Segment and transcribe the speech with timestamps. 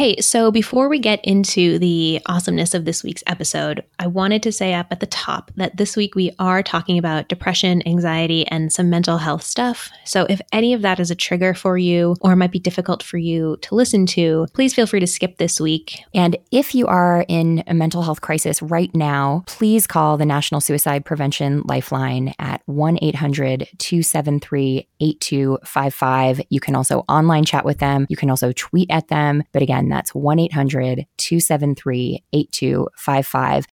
[0.00, 4.50] Hey, so before we get into the awesomeness of this week's episode, I wanted to
[4.50, 8.72] say up at the top that this week we are talking about depression, anxiety, and
[8.72, 9.90] some mental health stuff.
[10.06, 13.18] So if any of that is a trigger for you or might be difficult for
[13.18, 16.02] you to listen to, please feel free to skip this week.
[16.14, 20.62] And if you are in a mental health crisis right now, please call the National
[20.62, 26.40] Suicide Prevention Lifeline at 1 800 273 8255.
[26.48, 28.06] You can also online chat with them.
[28.08, 29.42] You can also tweet at them.
[29.52, 33.66] But again, that's 1 800 273 8255.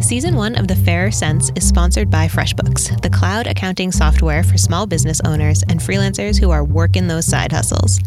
[0.00, 4.56] Season one of The Fairer Cents is sponsored by FreshBooks, the cloud accounting software for
[4.56, 7.98] small business owners and freelancers who are working those side hustles.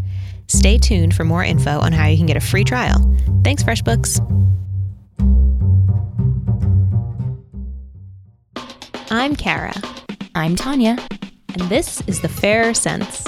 [0.48, 3.00] Stay tuned for more info on how you can get a free trial.
[3.44, 4.20] Thanks, FreshBooks.
[9.12, 9.74] I'm Kara.
[10.34, 10.98] I'm Tanya.
[11.60, 13.28] And this is The Fairer Cents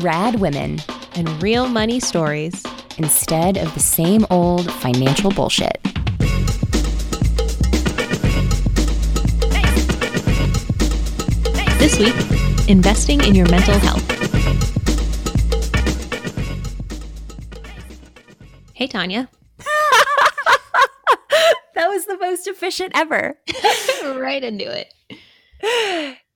[0.00, 0.78] Rad women
[1.14, 2.62] and real money stories
[2.98, 5.78] instead of the same old financial bullshit.
[11.78, 14.04] This week, investing in your mental health.
[18.74, 19.28] Hey, Tanya.
[21.74, 23.38] that was the most efficient ever.
[24.04, 24.92] right into it.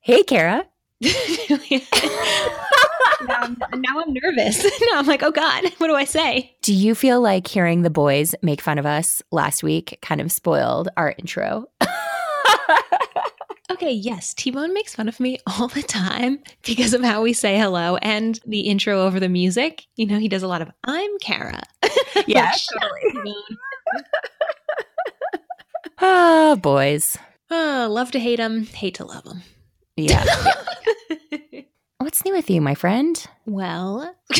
[0.01, 0.65] Hey, Kara.
[3.27, 4.63] now, I'm, now I'm nervous.
[4.91, 6.55] now I'm like, oh God, what do I say?
[6.61, 10.31] Do you feel like hearing the boys make fun of us last week kind of
[10.31, 11.65] spoiled our intro?
[13.71, 17.33] Okay, yes, T Bone makes fun of me all the time because of how we
[17.33, 19.87] say hello and the intro over the music.
[19.95, 21.63] You know, he does a lot of I'm Kara.
[22.27, 23.35] Yeah, totally.
[25.99, 27.17] Ah, boys.
[27.49, 29.41] Oh, love to hate him, hate to love him.
[29.95, 30.23] Yeah.
[32.03, 33.25] What's new with you, my friend?
[33.45, 34.13] Well,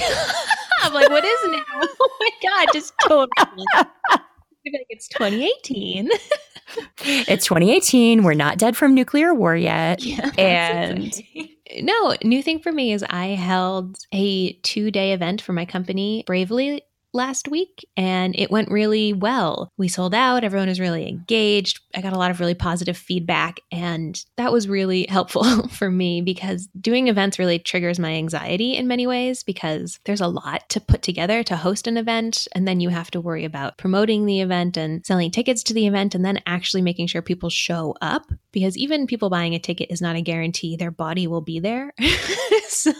[0.81, 1.63] I'm like, what is new?
[2.01, 3.65] Oh my God, just totally.
[3.73, 6.09] like it's 2018.
[6.99, 8.23] it's 2018.
[8.23, 10.03] We're not dead from nuclear war yet.
[10.03, 11.55] Yeah, and okay.
[11.79, 16.25] no, new thing for me is I held a two day event for my company,
[16.27, 19.71] Bravely last week and it went really well.
[19.77, 21.79] We sold out, everyone was really engaged.
[21.93, 26.21] I got a lot of really positive feedback and that was really helpful for me
[26.21, 30.79] because doing events really triggers my anxiety in many ways because there's a lot to
[30.79, 34.41] put together to host an event and then you have to worry about promoting the
[34.41, 38.31] event and selling tickets to the event and then actually making sure people show up
[38.51, 41.93] because even people buying a ticket is not a guarantee their body will be there.
[42.67, 42.93] so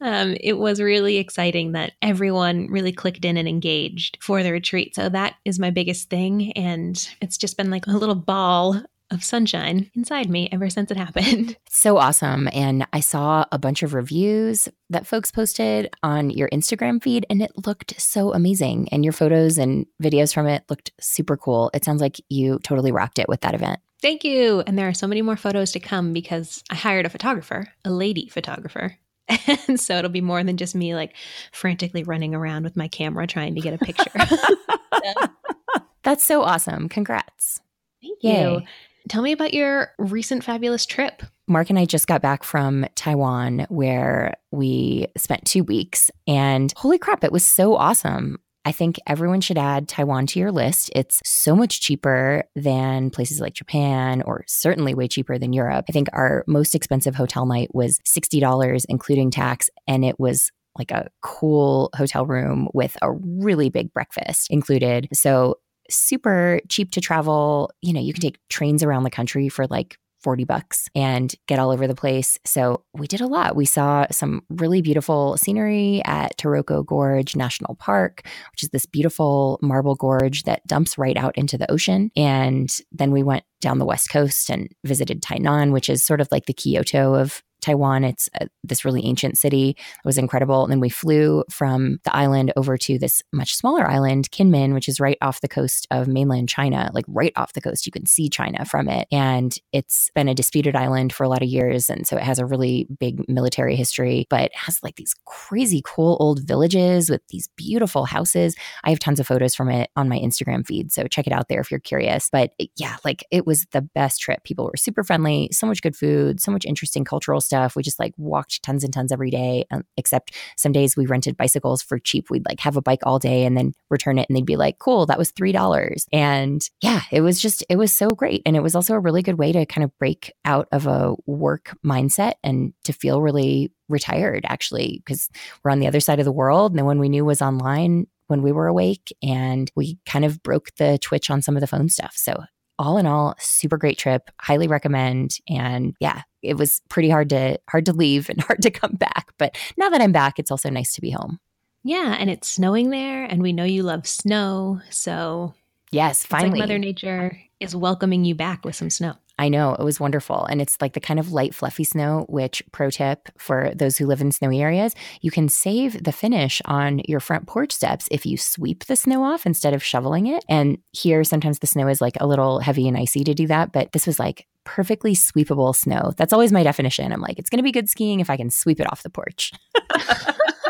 [0.00, 4.52] um, it was really exciting that everyone really really clicked in and engaged for the
[4.52, 4.94] retreat.
[4.94, 6.52] So that is my biggest thing.
[6.52, 8.80] And it's just been like a little ball
[9.10, 11.56] of sunshine inside me ever since it happened.
[11.76, 12.48] So awesome.
[12.54, 17.42] And I saw a bunch of reviews that folks posted on your Instagram feed, and
[17.42, 18.88] it looked so amazing.
[18.90, 21.70] And your photos and videos from it looked super cool.
[21.74, 23.80] It sounds like you totally rocked it with that event.
[24.00, 24.62] Thank you.
[24.66, 27.90] And there are so many more photos to come because I hired a photographer, a
[27.90, 28.96] lady photographer.
[29.68, 31.14] And so it'll be more than just me like
[31.52, 34.10] frantically running around with my camera trying to get a picture.
[36.02, 36.88] That's so awesome.
[36.88, 37.60] Congrats.
[38.00, 38.52] Thank Yay.
[38.52, 38.62] you.
[39.08, 41.22] Tell me about your recent fabulous trip.
[41.48, 46.10] Mark and I just got back from Taiwan where we spent two weeks.
[46.26, 48.38] And holy crap, it was so awesome.
[48.66, 50.90] I think everyone should add Taiwan to your list.
[50.92, 55.84] It's so much cheaper than places like Japan, or certainly way cheaper than Europe.
[55.88, 60.90] I think our most expensive hotel night was $60, including tax, and it was like
[60.90, 65.06] a cool hotel room with a really big breakfast included.
[65.12, 67.70] So super cheap to travel.
[67.82, 71.60] You know, you can take trains around the country for like 40 bucks and get
[71.60, 72.36] all over the place.
[72.44, 73.54] So we did a lot.
[73.54, 79.60] We saw some really beautiful scenery at Taroko Gorge National Park, which is this beautiful
[79.62, 82.10] marble gorge that dumps right out into the ocean.
[82.16, 86.26] And then we went down the west coast and visited Tainan, which is sort of
[86.32, 88.04] like the Kyoto of Taiwan.
[88.04, 89.70] It's uh, this really ancient city.
[89.70, 90.62] It was incredible.
[90.62, 94.88] And then we flew from the island over to this much smaller island, Kinmen, which
[94.88, 97.86] is right off the coast of mainland China, like right off the coast.
[97.86, 99.08] You can see China from it.
[99.10, 101.90] And it's been a disputed island for a lot of years.
[101.90, 106.16] And so it has a really big military history, but has like these crazy cool
[106.20, 108.54] old villages with these beautiful houses.
[108.84, 110.92] I have tons of photos from it on my Instagram feed.
[110.92, 112.28] So check it out there if you're curious.
[112.30, 114.44] But yeah, like it was the best trip.
[114.44, 117.76] People were super friendly, so much good food, so much interesting cultural stuff.
[117.76, 121.36] We just like walked tons and tons every day, um, except some days we rented
[121.36, 122.28] bicycles for cheap.
[122.30, 124.78] We'd like have a bike all day and then return it, and they'd be like,
[124.78, 126.06] cool, that was $3.
[126.12, 128.42] And yeah, it was just, it was so great.
[128.44, 131.14] And it was also a really good way to kind of break out of a
[131.26, 135.28] work mindset and to feel really retired actually because
[135.62, 138.42] we're on the other side of the world no one we knew was online when
[138.42, 141.88] we were awake and we kind of broke the twitch on some of the phone
[141.88, 142.14] stuff.
[142.16, 142.44] So
[142.78, 144.30] all in all, super great trip.
[144.40, 145.38] Highly recommend.
[145.48, 149.32] And yeah, it was pretty hard to hard to leave and hard to come back.
[149.38, 151.38] But now that I'm back, it's also nice to be home.
[151.82, 154.80] Yeah, and it's snowing there, and we know you love snow.
[154.90, 155.54] So
[155.92, 159.14] yes, finally, like Mother Nature is welcoming you back with some snow.
[159.38, 160.46] I know it was wonderful.
[160.46, 164.06] And it's like the kind of light, fluffy snow, which, pro tip for those who
[164.06, 168.24] live in snowy areas, you can save the finish on your front porch steps if
[168.24, 170.44] you sweep the snow off instead of shoveling it.
[170.48, 173.72] And here, sometimes the snow is like a little heavy and icy to do that.
[173.72, 176.12] But this was like perfectly sweepable snow.
[176.18, 177.10] That's always my definition.
[177.12, 179.08] I'm like, it's going to be good skiing if I can sweep it off the
[179.08, 179.52] porch.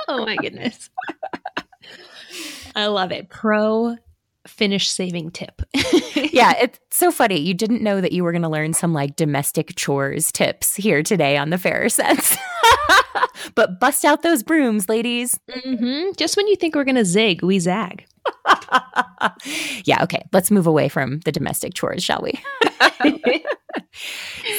[0.08, 0.90] oh my goodness.
[2.76, 3.30] I love it.
[3.30, 3.96] Pro
[4.46, 5.62] finish saving tip.
[6.14, 7.40] yeah, it's so funny.
[7.40, 11.02] You didn't know that you were going to learn some like domestic chores tips here
[11.02, 12.36] today on the Fairer Cents.
[13.54, 15.40] but bust out those brooms, ladies.
[15.50, 16.12] Mm-hmm.
[16.16, 18.06] Just when you think we're going to zig, we zag.
[19.84, 20.22] yeah, okay.
[20.32, 22.38] Let's move away from the domestic chores, shall we?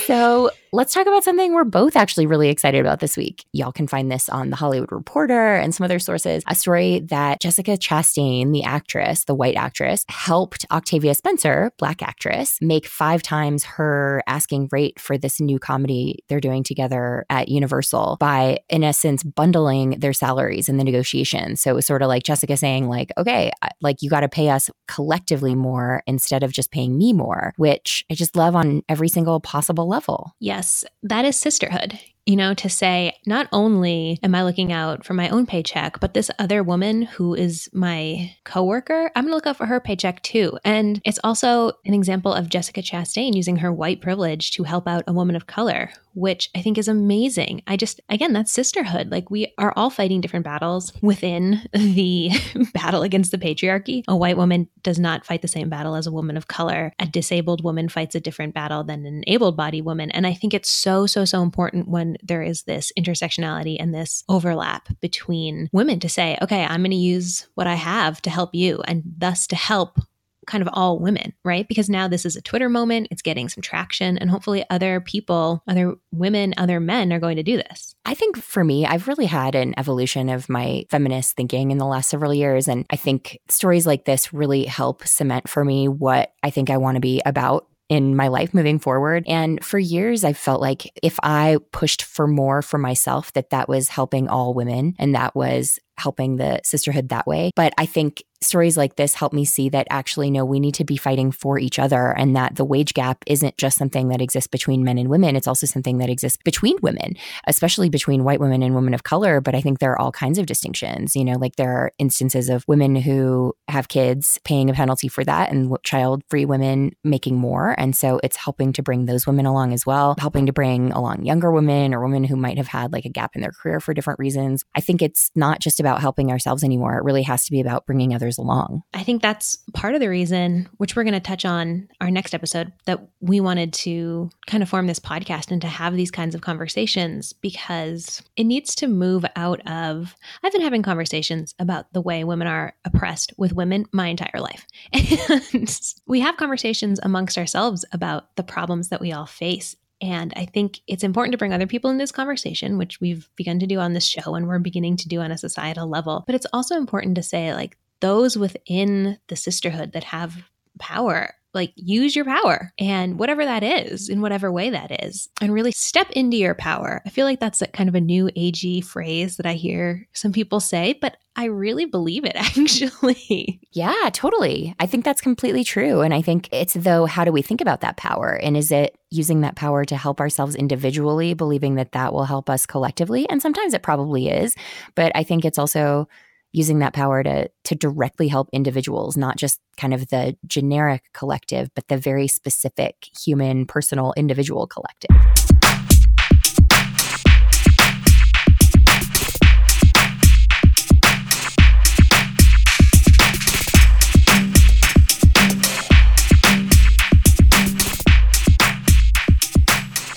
[0.06, 3.46] So let's talk about something we're both actually really excited about this week.
[3.54, 6.44] Y'all can find this on The Hollywood Reporter and some other sources.
[6.48, 12.58] A story that Jessica Chastain, the actress, the white actress, helped Octavia Spencer, black actress,
[12.62, 18.18] make five times her asking rate for this new comedy they're doing together at Universal
[18.20, 21.62] by, in essence, bundling their salaries in the negotiations.
[21.62, 24.50] So it was sort of like Jessica saying, like, okay, like you got to pay
[24.50, 29.07] us collectively more instead of just paying me more, which I just love on every
[29.08, 30.36] single possible level.
[30.40, 35.14] Yes, that is sisterhood you know, to say, not only am I looking out for
[35.14, 39.48] my own paycheck, but this other woman who is my coworker, I'm going to look
[39.48, 40.60] out for her paycheck too.
[40.66, 45.06] And it's also an example of Jessica Chastain using her white privilege to help out
[45.08, 47.62] a woman of color, which I think is amazing.
[47.66, 49.10] I just, again, that's sisterhood.
[49.10, 52.32] Like we are all fighting different battles within the
[52.74, 54.04] battle against the patriarchy.
[54.10, 56.92] A white woman does not fight the same battle as a woman of color.
[57.00, 60.12] A disabled woman fights a different battle than an able bodied woman.
[60.12, 64.24] And I think it's so, so, so important when there is this intersectionality and this
[64.30, 68.54] overlap between women to say, okay, I'm going to use what I have to help
[68.54, 70.00] you and thus to help
[70.48, 71.68] kind of all women, right?
[71.68, 75.62] Because now this is a Twitter moment, it's getting some traction, and hopefully other people,
[75.68, 77.94] other women, other men are going to do this.
[78.06, 81.86] I think for me, I've really had an evolution of my feminist thinking in the
[81.86, 82.68] last several years.
[82.68, 86.78] And I think stories like this really help cement for me what I think I
[86.78, 89.24] want to be about in my life moving forward.
[89.28, 93.70] And for years, I felt like if I pushed for more for myself, that that
[93.70, 97.52] was helping all women and that was helping the sisterhood that way.
[97.56, 100.84] But I think stories like this help me see that actually, no, we need to
[100.84, 104.48] be fighting for each other and that the wage gap isn't just something that exists
[104.48, 105.36] between men and women.
[105.36, 107.16] It's also something that exists between women,
[107.48, 109.42] especially between white women and women of color.
[109.42, 111.16] But I think there are all kinds of distinctions.
[111.16, 115.24] You know, like there are instances of women who have kids paying a penalty for
[115.24, 117.76] that and child free women making more.
[117.78, 121.26] And so it's helping to bring those women along as well, helping to bring along
[121.26, 123.94] younger women or women who might have had like a gap in their career for
[123.94, 124.64] different reasons.
[124.76, 126.98] I think it's not just about helping ourselves anymore.
[126.98, 128.84] It really has to be about bringing others along.
[128.94, 132.34] I think that's part of the reason, which we're going to touch on our next
[132.34, 136.36] episode, that we wanted to kind of form this podcast and to have these kinds
[136.36, 140.16] of conversations because it needs to move out of.
[140.44, 144.66] I've been having conversations about the way women are oppressed with women my entire life.
[145.54, 150.46] And we have conversations amongst ourselves about the problems that we all face and I
[150.46, 153.80] think it's important to bring other people in this conversation, which we've begun to do
[153.80, 156.24] on this show and we're beginning to do on a societal level.
[156.26, 160.36] But it's also important to say, like, those within the sisterhood that have
[160.80, 165.52] power like use your power and whatever that is in whatever way that is and
[165.52, 167.02] really step into your power.
[167.06, 170.32] I feel like that's a kind of a new agey phrase that i hear some
[170.32, 173.60] people say but i really believe it actually.
[173.72, 174.76] Yeah totally.
[174.80, 177.82] I think that's completely true and i think it's though how do we think about
[177.82, 178.40] that power?
[178.42, 182.50] And is it using that power to help ourselves individually believing that that will help
[182.50, 183.28] us collectively?
[183.30, 184.56] And sometimes it probably is
[184.94, 186.08] but i think it's also
[186.52, 191.70] using that power to to directly help individuals not just kind of the generic collective
[191.76, 195.16] but the very specific human personal individual collective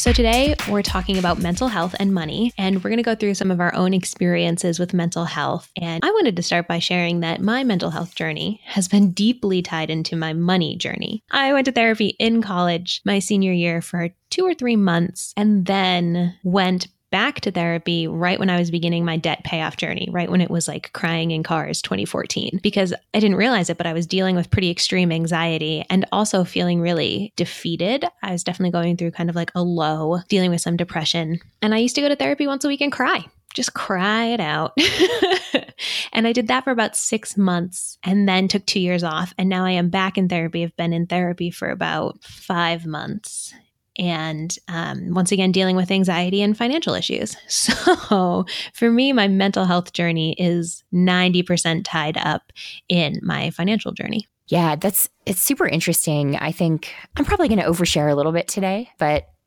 [0.01, 3.35] So, today we're talking about mental health and money, and we're going to go through
[3.35, 5.71] some of our own experiences with mental health.
[5.77, 9.61] And I wanted to start by sharing that my mental health journey has been deeply
[9.61, 11.23] tied into my money journey.
[11.31, 15.67] I went to therapy in college my senior year for two or three months and
[15.67, 20.31] then went back to therapy right when I was beginning my debt payoff journey, right
[20.31, 23.93] when it was like crying in cars 2014, because I didn't realize it, but I
[23.93, 28.05] was dealing with pretty extreme anxiety and also feeling really defeated.
[28.23, 31.41] I was definitely going through kind of like a low, dealing with some depression.
[31.63, 34.41] And I used to go to therapy once a week and cry just cry it
[34.41, 34.77] out.
[36.13, 39.35] and I did that for about six months and then took two years off.
[39.39, 40.63] And now I am back in therapy.
[40.63, 43.53] I've been in therapy for about five months
[44.01, 49.65] and um, once again dealing with anxiety and financial issues so for me my mental
[49.65, 52.53] health journey is 90% tied up
[52.89, 57.67] in my financial journey yeah that's it's super interesting i think i'm probably going to
[57.67, 59.29] overshare a little bit today but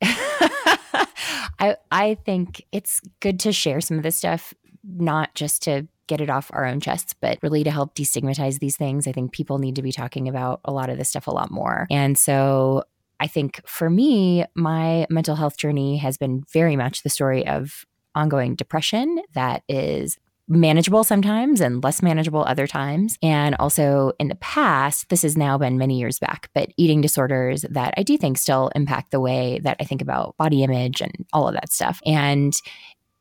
[1.58, 6.20] I I think it's good to share some of this stuff, not just to get
[6.20, 9.06] it off our own chests, but really to help destigmatize these things.
[9.06, 11.50] I think people need to be talking about a lot of this stuff a lot
[11.50, 11.86] more.
[11.90, 12.84] And so
[13.24, 17.86] I think for me, my mental health journey has been very much the story of
[18.14, 23.16] ongoing depression that is manageable sometimes and less manageable other times.
[23.22, 27.64] And also in the past, this has now been many years back, but eating disorders
[27.70, 31.14] that I do think still impact the way that I think about body image and
[31.32, 32.00] all of that stuff.
[32.04, 32.52] And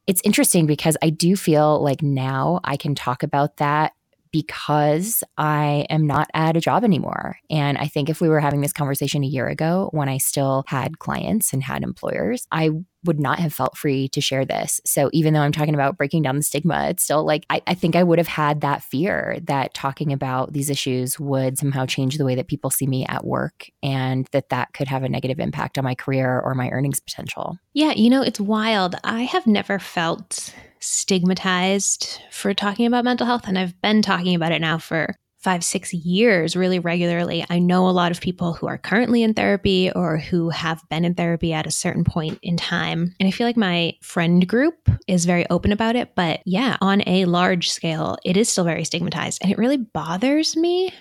[0.06, 3.94] it's interesting because I do feel like now I can talk about that
[4.34, 7.38] because I am not at a job anymore.
[7.50, 10.66] And I think if we were having this conversation a year ago when I still
[10.68, 12.72] had clients and had employers, I
[13.06, 14.82] would not have felt free to share this.
[14.86, 17.74] So even though I'm talking about breaking down the stigma, it's still like I, I,
[17.74, 22.18] think I would have had that fear that talking about these issues would somehow change
[22.18, 25.40] the way that people see me at work and that that could have a negative
[25.40, 27.58] impact on my career or my earnings potential.
[27.74, 28.96] Yeah, you know, it's wild.
[29.04, 33.48] I have never felt stigmatized for talking about mental health.
[33.48, 37.46] And I've been talking about it now for five, six years really regularly.
[37.50, 41.04] I know a lot of people who are currently in therapy or who have been
[41.04, 43.14] in therapy at a certain point in time.
[43.20, 46.16] And I feel like my friend group is very open about it.
[46.16, 49.40] But yeah, on a large scale, it is still very stigmatized.
[49.42, 50.94] And it really bothers me.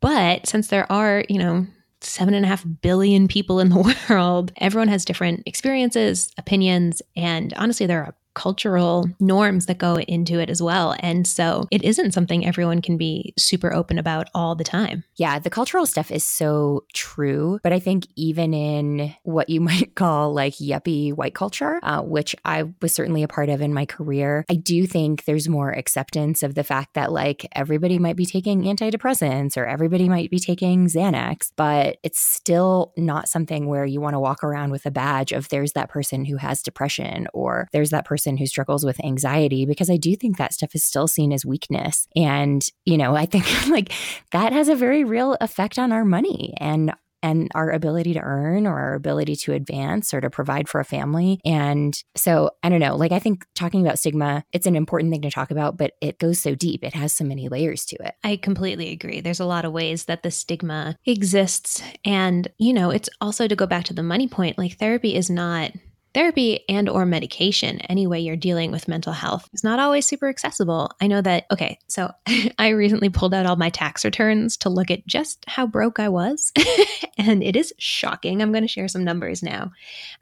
[0.00, 1.66] But since there are, you know,
[2.02, 4.52] seven and a half billion people in the world.
[4.56, 10.50] Everyone has different experiences, opinions, and honestly, there are cultural norms that go into it
[10.50, 10.94] as well.
[11.00, 15.04] And so it isn't something everyone can be super open about all the time.
[15.16, 17.58] Yeah, the cultural stuff is so true.
[17.62, 22.36] But I think even in what you might call like yuppie white culture, uh, which
[22.44, 26.42] I was certainly a part of in my career, I do think there's more acceptance
[26.42, 30.86] of the fact that like everybody might be taking antidepressants or everybody might be taking
[30.86, 35.32] Xanax, but it's still not something where you want to walk around with a badge
[35.32, 39.02] of there's that person who has depression or there's that person person who struggles with
[39.02, 42.06] anxiety because I do think that stuff is still seen as weakness.
[42.14, 43.92] And, you know, I think like
[44.32, 48.66] that has a very real effect on our money and and our ability to earn
[48.66, 51.38] or our ability to advance or to provide for a family.
[51.44, 55.20] And so I don't know, like I think talking about stigma, it's an important thing
[55.22, 56.82] to talk about, but it goes so deep.
[56.82, 58.14] It has so many layers to it.
[58.24, 59.20] I completely agree.
[59.20, 61.82] There's a lot of ways that the stigma exists.
[62.06, 65.28] And, you know, it's also to go back to the money point, like therapy is
[65.28, 65.72] not
[66.14, 70.28] therapy and or medication any way you're dealing with mental health is not always super
[70.28, 70.90] accessible.
[71.00, 72.10] I know that okay so
[72.58, 76.08] i recently pulled out all my tax returns to look at just how broke i
[76.08, 76.52] was
[77.18, 78.42] and it is shocking.
[78.42, 79.72] I'm going to share some numbers now.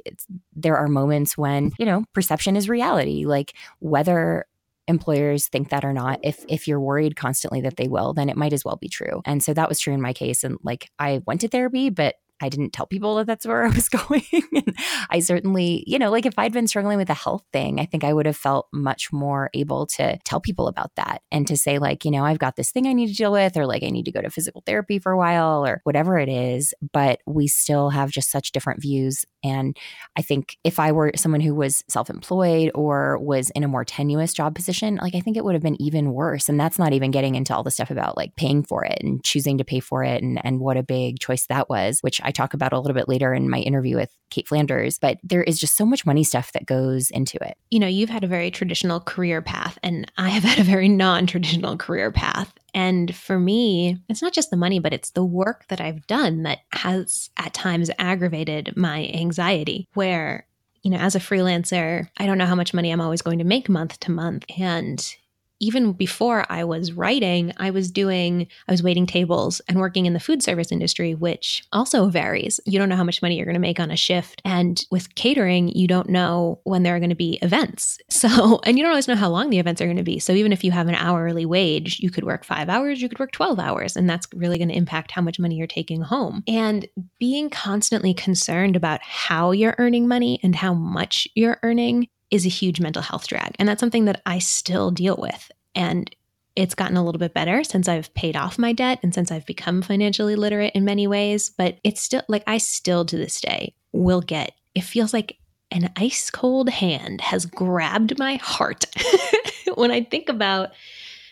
[0.54, 3.26] there are moments when, you know, perception is reality.
[3.26, 4.46] Like whether
[4.88, 8.36] employers think that or not if if you're worried constantly that they will then it
[8.36, 10.90] might as well be true and so that was true in my case and like
[10.98, 14.24] i went to therapy but I didn't tell people that that's where I was going.
[14.32, 14.76] and
[15.10, 18.04] I certainly, you know, like if I'd been struggling with a health thing, I think
[18.04, 21.78] I would have felt much more able to tell people about that and to say,
[21.78, 23.90] like, you know, I've got this thing I need to deal with, or like I
[23.90, 26.74] need to go to physical therapy for a while, or whatever it is.
[26.92, 29.24] But we still have just such different views.
[29.42, 29.76] And
[30.16, 33.84] I think if I were someone who was self employed or was in a more
[33.84, 36.48] tenuous job position, like I think it would have been even worse.
[36.48, 39.22] And that's not even getting into all the stuff about like paying for it and
[39.24, 42.30] choosing to pay for it and, and what a big choice that was, which I
[42.30, 44.98] talk about a little bit later in my interview with Cait Flanders.
[44.98, 47.56] But there is just so much money stuff that goes into it.
[47.70, 50.88] You know, you've had a very traditional career path, and I have had a very
[50.88, 52.52] non traditional career path.
[52.74, 56.42] And for me, it's not just the money, but it's the work that I've done
[56.44, 60.46] that has at times aggravated my anxiety, where
[60.82, 63.44] you know, as a freelancer, I don't know how much money I'm always going to
[63.44, 64.46] make month to month.
[64.58, 65.14] And
[65.60, 70.14] even before I was writing, I was doing, I was waiting tables and working in
[70.14, 72.58] the food service industry, which also varies.
[72.64, 74.40] You don't know how much money you're going to make on a shift.
[74.44, 77.98] And with catering, you don't know when there are going to be events.
[78.20, 80.18] So, and you don't always know how long the events are going to be.
[80.18, 83.18] So, even if you have an hourly wage, you could work five hours, you could
[83.18, 86.44] work 12 hours, and that's really going to impact how much money you're taking home.
[86.46, 86.86] And
[87.18, 92.50] being constantly concerned about how you're earning money and how much you're earning is a
[92.50, 93.54] huge mental health drag.
[93.58, 95.50] And that's something that I still deal with.
[95.74, 96.14] And
[96.56, 99.46] it's gotten a little bit better since I've paid off my debt and since I've
[99.46, 101.50] become financially literate in many ways.
[101.50, 105.38] But it's still like I still to this day will get, it feels like
[105.70, 108.86] an ice cold hand has grabbed my heart
[109.76, 110.70] when I think about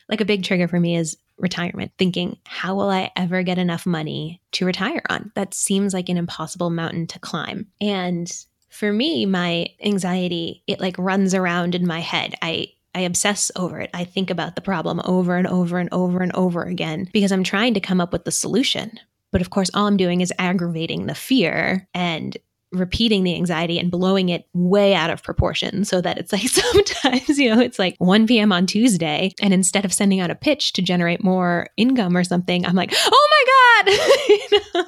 [0.08, 3.86] like a big trigger for me is retirement, thinking, how will I ever get enough
[3.86, 5.30] money to retire on?
[5.34, 7.68] That seems like an impossible mountain to climb.
[7.80, 8.30] And
[8.68, 12.34] for me, my anxiety, it like runs around in my head.
[12.42, 13.90] I I obsess over it.
[13.94, 17.44] I think about the problem over and over and over and over again because I'm
[17.44, 18.98] trying to come up with the solution.
[19.30, 22.36] But of course, all I'm doing is aggravating the fear and
[22.72, 27.38] repeating the anxiety and blowing it way out of proportion so that it's like sometimes,
[27.38, 28.52] you know, it's like 1 p.m.
[28.52, 29.32] on Tuesday.
[29.40, 32.92] And instead of sending out a pitch to generate more income or something, I'm like,
[32.94, 33.44] oh my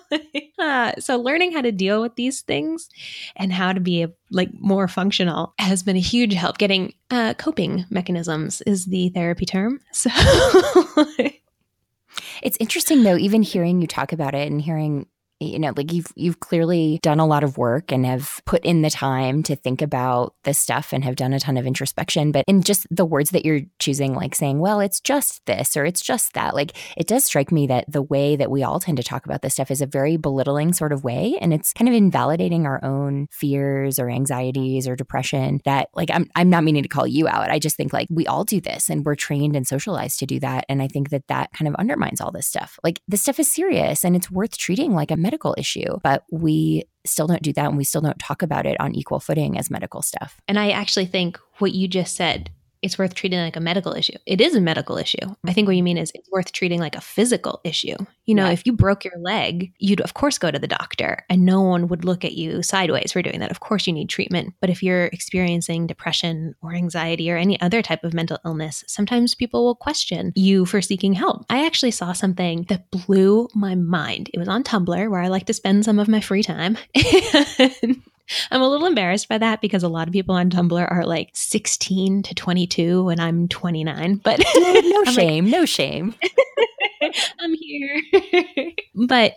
[0.09, 0.21] God.
[0.59, 2.88] uh, so learning how to deal with these things
[3.37, 6.59] and how to be like more functional has been a huge help.
[6.59, 9.81] Getting uh, coping mechanisms is the therapy term.
[9.93, 10.11] So.
[12.43, 15.07] It's interesting though, even hearing you talk about it and hearing
[15.40, 18.83] you know like you've you've clearly done a lot of work and have put in
[18.83, 22.31] the time to think about this stuff and have done a ton of introspection.
[22.31, 25.85] But in just the words that you're choosing like saying well it's just this or
[25.85, 28.98] it's just that like it does strike me that the way that we all tend
[28.98, 31.38] to talk about this stuff is a very belittling sort of way.
[31.40, 36.29] And it's kind of invalidating our own fears or anxieties or depression that like I'm
[36.35, 37.50] I'm not meaning to call you out.
[37.50, 40.38] I just think like we all do this and we're trained and socialized to do
[40.40, 40.66] that.
[40.68, 42.79] And I think that that kind of undermines all this stuff.
[42.85, 46.85] Like this stuff is serious and it's worth treating like a medical issue, but we
[47.07, 49.71] still don't do that and we still don't talk about it on equal footing as
[49.71, 50.40] medical stuff.
[50.49, 52.51] And I actually think what you just said
[52.83, 54.16] it's worth treating like a medical issue.
[54.27, 55.35] It is a medical issue.
[55.47, 57.97] I think what you mean is it's worth treating like a physical issue.
[58.27, 58.53] You know, yeah.
[58.53, 61.88] if you broke your leg, you'd of course go to the doctor and no one
[61.88, 63.51] would look at you sideways for doing that.
[63.51, 64.55] Of course you need treatment.
[64.61, 69.35] But if you're experiencing depression or anxiety or any other type of mental illness, sometimes
[69.35, 71.45] people will question you for seeking help.
[71.51, 74.31] I actually saw something that blew my mind.
[74.33, 76.77] It was on Tumblr where I like to spend some of my free time.
[77.83, 78.03] and
[78.51, 81.31] I'm a little embarrassed by that because a lot of people on Tumblr are like
[81.35, 84.16] 16 to 22 and I'm 29.
[84.16, 86.14] But no, no shame, like, no shame.
[87.40, 88.01] I'm here.
[88.95, 89.35] but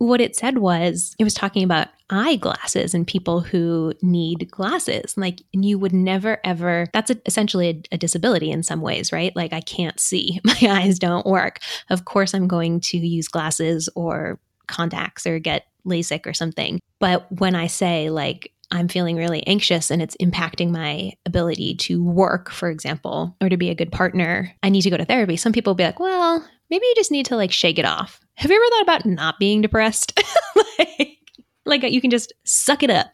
[0.00, 5.42] what it said was it was talking about eyeglasses and people who need glasses like
[5.52, 9.52] you would never ever that's a, essentially a, a, disability in some ways right like
[9.52, 14.40] i can't see my eyes don't work of course i'm going to use glasses or
[14.70, 16.80] contacts or get LASIK or something.
[16.98, 22.04] But when I say, like, I'm feeling really anxious and it's impacting my ability to
[22.04, 25.36] work, for example, or to be a good partner, I need to go to therapy.
[25.36, 28.20] Some people will be like, well, maybe you just need to like shake it off.
[28.34, 30.18] Have you ever thought about not being depressed?
[30.78, 31.18] like,
[31.66, 33.10] like you can just suck it up.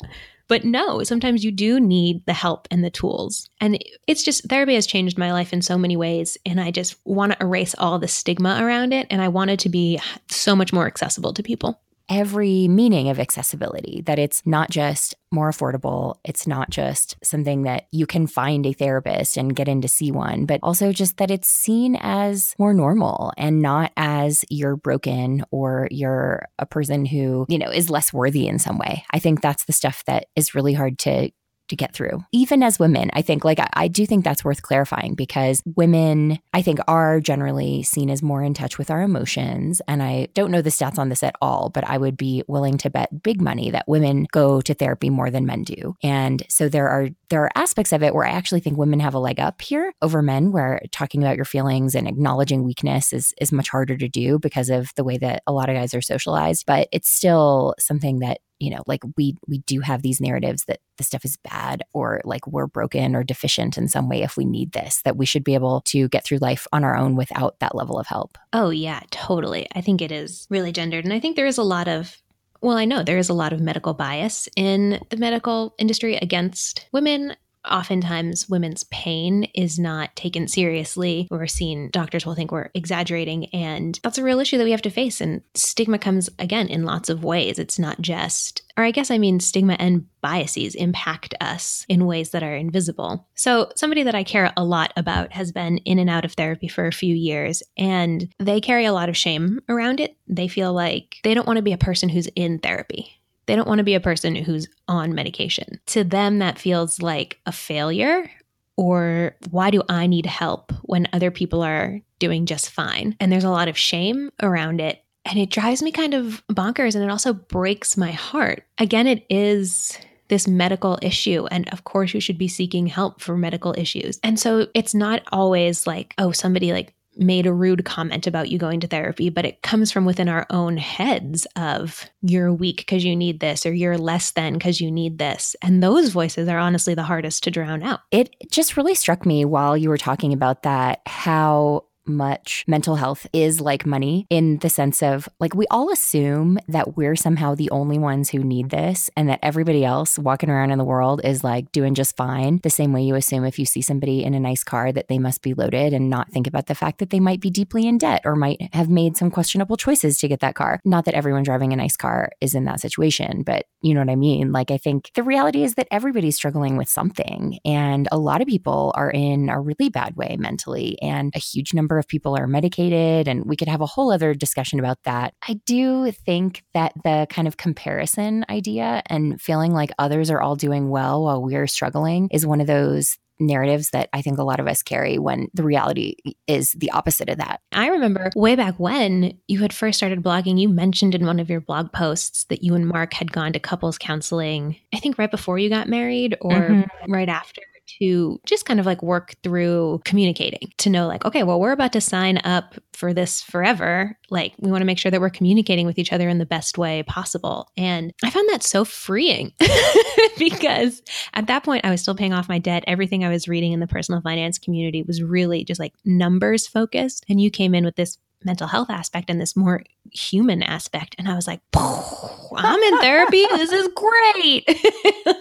[0.49, 3.49] But no, sometimes you do need the help and the tools.
[3.61, 6.39] And it's just therapy has changed my life in so many ways.
[6.47, 9.07] And I just want to erase all the stigma around it.
[9.11, 13.19] And I want it to be so much more accessible to people every meaning of
[13.19, 18.65] accessibility, that it's not just more affordable, it's not just something that you can find
[18.65, 22.55] a therapist and get in to see one, but also just that it's seen as
[22.59, 27.91] more normal and not as you're broken or you're a person who, you know, is
[27.91, 29.05] less worthy in some way.
[29.11, 31.31] I think that's the stuff that is really hard to
[31.69, 32.25] to get through.
[32.33, 36.39] Even as women, I think, like, I, I, do think that's worth clarifying because women,
[36.53, 39.81] I think, are generally seen as more in touch with our emotions.
[39.89, 42.79] And I don't know the stats on this at all, but I would be willing
[42.79, 45.95] to bet big money that women go to therapy more than men do.
[46.03, 49.15] And so there are there are aspects of it where I actually think women have
[49.15, 53.35] a leg up here over men, where talking about your feelings and acknowledging weakness is
[53.41, 56.03] is much harder to do because of the way that a lot of guys are
[56.03, 56.65] socialized.
[56.67, 60.81] But it's still something that you know like we we do have these narratives that
[60.99, 64.45] the stuff is bad or like we're broken or deficient in some way if we
[64.45, 67.59] need this that we should be able to get through life on our own without
[67.61, 68.39] that level of help.
[68.53, 69.69] Oh yeah totally.
[69.75, 72.17] I think it is really gendered and i think there is a lot of
[72.63, 76.89] well, I know there is a lot of medical bias in the medical industry against
[76.91, 77.37] women
[77.71, 81.29] oftentimes women's pain is not taken seriously.
[81.31, 83.47] We're seen, doctors will think we're exaggerating.
[83.47, 85.21] And that's a real issue that we have to face.
[85.21, 87.59] And stigma comes again in lots of ways.
[87.59, 92.31] It's not just, or I guess I mean, stigma and biases impact us in ways
[92.31, 93.29] that are invisible.
[93.37, 96.69] So, somebody that I care a lot about has been in and out of therapy
[96.69, 100.17] for a few years, and they carry a lot of shame around it.
[100.27, 103.21] They feel like they don't want to be a person who's in therapy.
[103.47, 105.81] They don't want to be a person who's on medication.
[105.87, 108.31] To them, that feels like a failure
[108.77, 113.17] or why do I need help when other people are doing just fine?
[113.21, 115.03] And there's a lot of shame around it.
[115.25, 118.65] And it drives me kind of bonkers and it also breaks my heart.
[118.79, 121.47] Again, it is this medical issue.
[121.51, 124.21] And of course, you should be seeking help for medical issues.
[124.23, 128.59] And so it's not always like, oh, somebody like made a rude comment about you
[128.59, 133.05] going to therapy, but it comes from within our own heads of you're weak because
[133.05, 135.57] you need this or you're less than because you need this.
[135.63, 138.01] And those voices are honestly the hardest to drown out.
[138.11, 143.27] It just really struck me while you were talking about that how much mental health
[143.33, 147.71] is like money in the sense of like we all assume that we're somehow the
[147.71, 151.43] only ones who need this and that everybody else walking around in the world is
[151.45, 152.61] like doing just fine.
[152.63, 155.19] The same way you assume if you see somebody in a nice car that they
[155.19, 157.99] must be loaded and not think about the fact that they might be deeply in
[157.99, 160.81] debt or might have made some questionable choices to get that car.
[160.85, 164.11] Not that everyone driving a nice car is in that situation, but you know what
[164.11, 164.53] I mean?
[164.53, 168.49] Like I think the reality is that everybody's struggling with something and a lot of
[168.49, 172.37] people are in a really bad way mentally and a huge number number of people
[172.37, 175.33] are medicated, and we could have a whole other discussion about that.
[175.49, 180.57] I do think that the kind of comparison idea and feeling like others are all
[180.57, 184.61] doing well while we're struggling is one of those narratives that I think a lot
[184.61, 187.61] of us carry when the reality is the opposite of that.
[187.73, 191.51] I remember way back when you had first started blogging, you mentioned in one of
[191.51, 195.31] your blog posts that you and Mark had gone to couples counseling, I think right
[195.31, 197.13] before you got married or mm-hmm.
[197.13, 197.63] right after
[197.99, 201.93] to just kind of like work through communicating to know, like, okay, well, we're about
[201.93, 204.19] to sign up for this forever.
[204.31, 206.79] Like, we want to make sure that we're communicating with each other in the best
[206.79, 207.71] way possible.
[207.77, 209.53] And I found that so freeing
[210.39, 211.03] because
[211.35, 212.85] at that point, I was still paying off my debt.
[212.87, 217.25] Everything I was reading in the personal finance community was really just like numbers focused.
[217.29, 221.17] And you came in with this mental health aspect and this more human aspect.
[221.19, 223.45] And I was like, I'm in therapy.
[223.51, 224.69] this is great.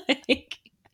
[0.27, 0.44] like,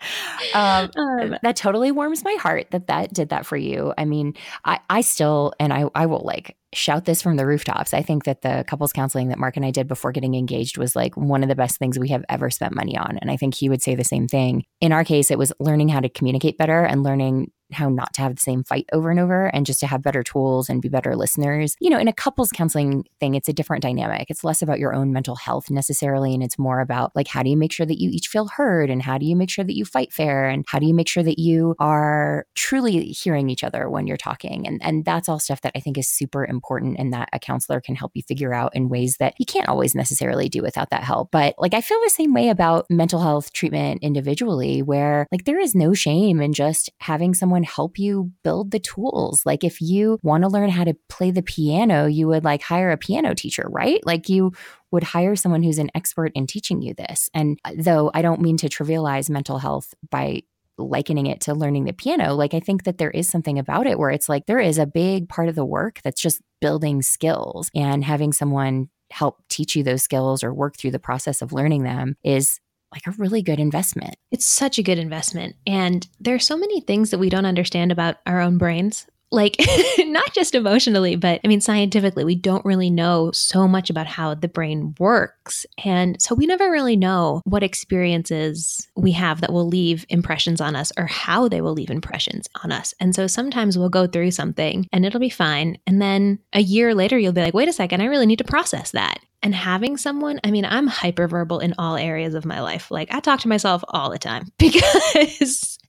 [0.54, 3.94] um, um, that totally warms my heart that that did that for you.
[3.98, 4.36] I mean,
[4.66, 7.94] I, I still, and I, I will like shout this from the rooftops.
[7.94, 10.96] I think that the couples counseling that Mark and I did before getting engaged was
[10.96, 13.18] like one of the best things we have ever spent money on.
[13.18, 14.64] And I think he would say the same thing.
[14.80, 18.22] In our case, it was learning how to communicate better and learning how not to
[18.22, 20.90] have the same fight over and over and just to have better tools and be
[20.90, 21.76] better listeners.
[21.80, 24.30] You know, in a couples counseling thing, it's a different dynamic.
[24.30, 26.34] It's less about your own mental health necessarily.
[26.34, 28.90] And it's more about like, how do you make sure that you each feel heard?
[28.90, 30.48] And how do you make sure that you fight fair?
[30.48, 34.18] And how do you make sure that you are truly hearing each other when you're
[34.18, 34.68] talking?
[34.68, 36.61] And, and that's all stuff that I think is super important
[36.98, 39.96] and that a counselor can help you figure out in ways that you can't always
[39.96, 41.30] necessarily do without that help.
[41.32, 45.60] But like, I feel the same way about mental health treatment individually, where like there
[45.60, 49.42] is no shame in just having someone someone help you build the tools.
[49.46, 52.92] Like if you want to learn how to play the piano, you would like hire
[52.92, 54.00] a piano teacher, right?
[54.06, 54.54] Like you
[54.92, 57.30] would hire someone who's an expert in teaching you this.
[57.34, 60.44] And uh, though I don't mean to trivialize mental health by
[60.78, 64.00] likening it to learning the piano, like I think that there is something about it
[64.00, 67.70] where it's like there is a big part of the work that's just building skills
[67.76, 71.84] and having someone help teach you those skills or work through the process of learning
[71.84, 72.60] them is
[72.94, 74.16] like a really good investment.
[74.32, 75.56] It's such a good investment.
[75.66, 79.56] And there are so many things that we don't understand about our own brains like
[80.00, 84.34] not just emotionally, but I mean, scientifically, we don't really know so much about how
[84.34, 85.66] the brain works.
[85.84, 90.76] And so we never really know what experiences we have that will leave impressions on
[90.76, 92.94] us or how they will leave impressions on us.
[93.00, 95.78] And so sometimes we'll go through something and it'll be fine.
[95.88, 98.44] And then a year later, you'll be like, wait a second, I really need to
[98.44, 99.20] process that.
[99.44, 102.92] And having someone, I mean, I'm hyperverbal in all areas of my life.
[102.92, 105.80] Like I talk to myself all the time because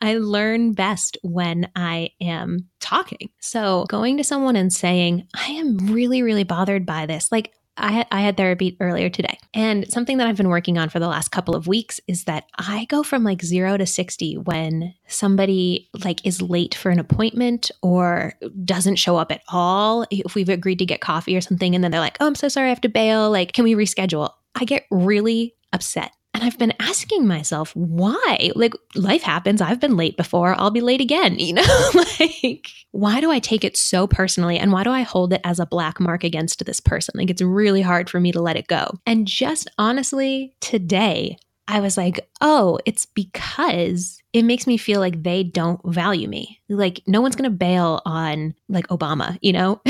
[0.00, 3.30] I learn best when I am talking.
[3.40, 7.30] So going to someone and saying, I am really, really bothered by this.
[7.30, 9.38] Like I had, I had therapy earlier today.
[9.54, 12.44] And something that I've been working on for the last couple of weeks is that
[12.58, 17.70] I go from like 0 to 60 when somebody like is late for an appointment
[17.82, 20.06] or doesn't show up at all.
[20.10, 22.48] If we've agreed to get coffee or something and then they're like, "Oh, I'm so
[22.48, 23.30] sorry, I have to bail.
[23.30, 26.12] Like, can we reschedule?" I get really upset.
[26.34, 28.50] And I've been asking myself, why?
[28.54, 29.60] Like, life happens.
[29.60, 30.58] I've been late before.
[30.58, 31.38] I'll be late again.
[31.38, 31.90] You know,
[32.20, 34.58] like, why do I take it so personally?
[34.58, 37.14] And why do I hold it as a black mark against this person?
[37.16, 38.98] Like, it's really hard for me to let it go.
[39.06, 41.36] And just honestly, today,
[41.68, 46.60] I was like, oh, it's because it makes me feel like they don't value me.
[46.68, 49.80] Like no one's going to bail on like Obama, you know?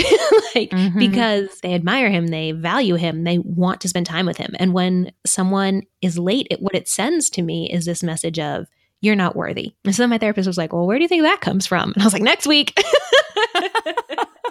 [0.55, 0.99] like mm-hmm.
[0.99, 4.55] because they admire him, they value him, they want to spend time with him.
[4.59, 8.67] And when someone is late, it, what it sends to me is this message of
[9.01, 9.75] you're not worthy.
[9.85, 12.03] And so my therapist was like, "Well, where do you think that comes from?" And
[12.03, 12.73] I was like, "Next week."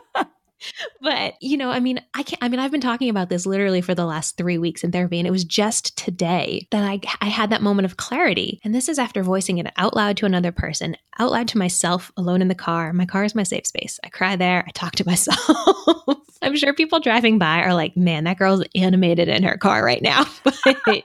[1.01, 2.41] but you know, I mean, I can't.
[2.43, 5.19] I mean, I've been talking about this literally for the last three weeks in therapy,
[5.19, 8.59] and it was just today that I I had that moment of clarity.
[8.63, 12.11] And this is after voicing it out loud to another person, out loud to myself,
[12.17, 12.93] alone in the car.
[12.93, 13.99] My car is my safe space.
[14.03, 14.63] I cry there.
[14.67, 16.17] I talk to myself.
[16.43, 20.01] I'm sure people driving by are like, "Man, that girl's animated in her car right
[20.01, 20.25] now."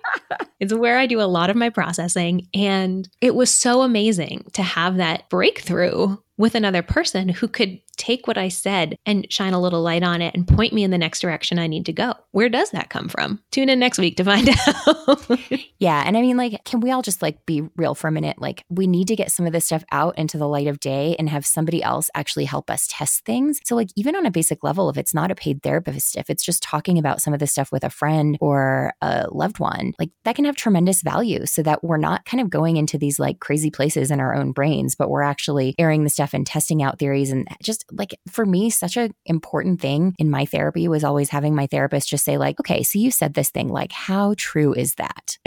[0.59, 4.63] It's where I do a lot of my processing, and it was so amazing to
[4.63, 9.61] have that breakthrough with another person who could take what I said and shine a
[9.61, 12.15] little light on it and point me in the next direction I need to go.
[12.33, 13.41] Where does that come from?
[13.51, 15.27] Tune in next week to find out.
[15.79, 16.03] yeah.
[16.07, 18.41] And I mean, like, can we all just like be real for a minute?
[18.41, 21.17] Like, we need to get some of this stuff out into the light of day
[21.19, 23.61] and have somebody else actually help us test things.
[23.65, 26.45] So, like, even on a basic level, if it's not a paid therapist, if it's
[26.45, 30.11] just talking about some of this stuff with a friend or a loved one, like,
[30.25, 33.41] that can have tremendous value so that we're not kind of going into these like
[33.41, 36.99] crazy places in our own brains, but we're actually airing the stuff and testing out
[36.99, 41.29] theories and just like for me, such an important thing in my therapy was always
[41.29, 44.73] having my therapist just say, like, okay, so you said this thing, like, how true
[44.73, 45.39] is that?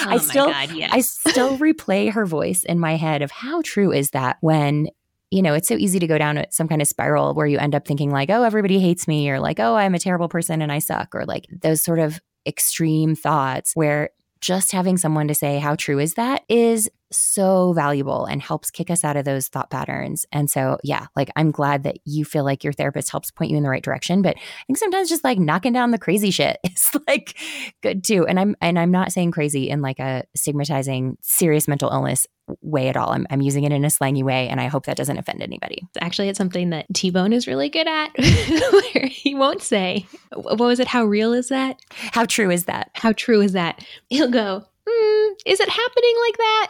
[0.00, 0.90] Oh I still God, yes.
[0.92, 4.88] I still replay her voice in my head of how true is that when
[5.30, 7.74] you know, it's so easy to go down some kind of spiral where you end
[7.74, 10.72] up thinking like, oh, everybody hates me, or like, oh, I'm a terrible person and
[10.72, 15.58] I suck, or like those sort of extreme thoughts where just having someone to say,
[15.58, 19.70] how true is that is so valuable and helps kick us out of those thought
[19.70, 20.26] patterns.
[20.32, 23.56] And so, yeah, like I'm glad that you feel like your therapist helps point you
[23.56, 24.22] in the right direction.
[24.22, 27.36] But I think sometimes just like knocking down the crazy shit is like
[27.82, 28.26] good too.
[28.26, 32.26] And I'm and I'm not saying crazy in like a stigmatizing serious mental illness
[32.60, 33.10] way at all.
[33.12, 35.82] I'm, I'm using it in a slangy way, and I hope that doesn't offend anybody.
[36.00, 40.58] Actually, it's something that T Bone is really good at, where he won't say, "What
[40.58, 40.88] was it?
[40.88, 41.80] How real is that?
[41.90, 42.90] How true is that?
[42.94, 46.68] How true is that?" He'll go, mm, is it happening like that?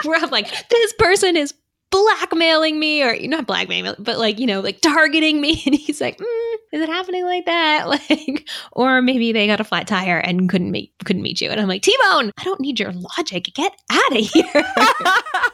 [0.04, 1.54] Where I'm like, this person is
[1.90, 5.62] blackmailing me or not blackmailing but like you know like targeting me.
[5.70, 7.86] And he's like mm, is it happening like that?
[8.10, 11.50] Like or maybe they got a flat tire and couldn't meet couldn't meet you.
[11.50, 13.50] And i'm like t-bone i don't need your logic.
[13.54, 14.64] Get out of here.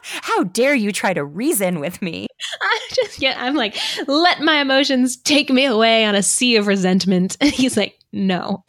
[0.02, 2.26] How dare you try to reason with me?
[2.60, 6.66] I just get i'm like let my emotions take me away on a sea of
[6.66, 7.36] resentment.
[7.40, 8.64] And he's like no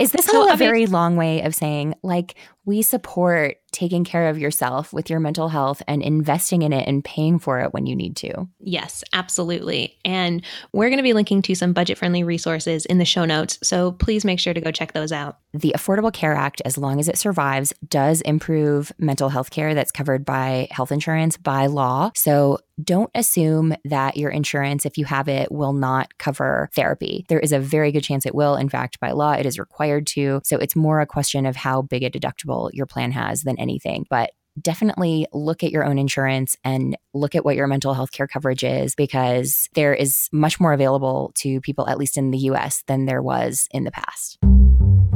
[0.00, 4.38] is this so, a very long way of saying, like, we support taking care of
[4.38, 7.96] yourself with your mental health and investing in it and paying for it when you
[7.96, 8.46] need to.
[8.60, 9.98] Yes, absolutely.
[10.04, 13.58] And we're going to be linking to some budget friendly resources in the show notes.
[13.62, 15.38] So please make sure to go check those out.
[15.54, 19.90] The Affordable Care Act, as long as it survives, does improve mental health care that's
[19.90, 22.10] covered by health insurance by law.
[22.14, 27.26] So don't assume that your insurance, if you have it, will not cover therapy.
[27.28, 28.56] There is a very good chance it will.
[28.56, 30.40] In fact, by law, it is required to.
[30.44, 34.06] So it's more a question of how big a deductible your plan has than anything.
[34.08, 38.26] But definitely look at your own insurance and look at what your mental health care
[38.26, 42.82] coverage is because there is much more available to people, at least in the US,
[42.86, 44.38] than there was in the past.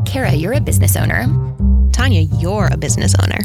[0.06, 1.26] Kara, you're a business owner.
[1.92, 3.38] Tanya, you're a business owner.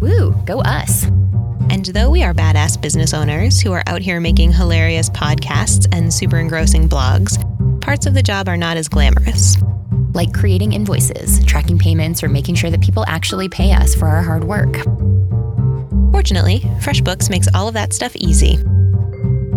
[0.00, 1.04] Woo, go us.
[1.70, 6.12] And though we are badass business owners who are out here making hilarious podcasts and
[6.12, 7.40] super engrossing blogs,
[7.80, 9.56] parts of the job are not as glamorous.
[10.14, 14.22] Like creating invoices, tracking payments, or making sure that people actually pay us for our
[14.22, 14.76] hard work.
[16.12, 18.56] Fortunately, FreshBooks makes all of that stuff easy.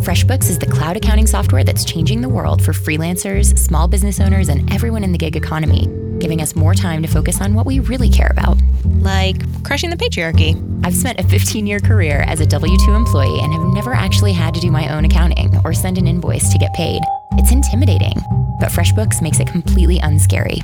[0.01, 4.49] FreshBooks is the cloud accounting software that's changing the world for freelancers, small business owners,
[4.49, 5.87] and everyone in the gig economy,
[6.19, 8.57] giving us more time to focus on what we really care about.
[8.99, 10.55] Like crushing the patriarchy.
[10.83, 14.33] I've spent a 15 year career as a W 2 employee and have never actually
[14.33, 17.01] had to do my own accounting or send an invoice to get paid.
[17.33, 18.13] It's intimidating,
[18.59, 20.61] but FreshBooks makes it completely unscary.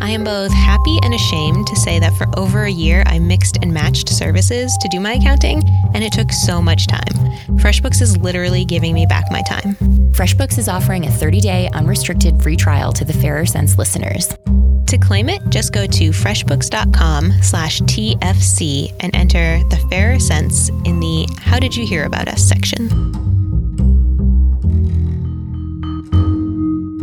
[0.00, 3.58] I am both happy and ashamed to say that for over a year, I mixed
[3.62, 5.62] and matched services to do my accounting,
[5.94, 7.02] and it took so much time.
[7.58, 9.74] FreshBooks is literally giving me back my time.
[10.12, 14.28] FreshBooks is offering a 30 day unrestricted free trial to the Fairer Cents listeners.
[14.86, 21.00] To claim it, just go to freshbooks.com slash TFC and enter the Fairer Cents in
[21.00, 23.17] the How Did You Hear About Us section.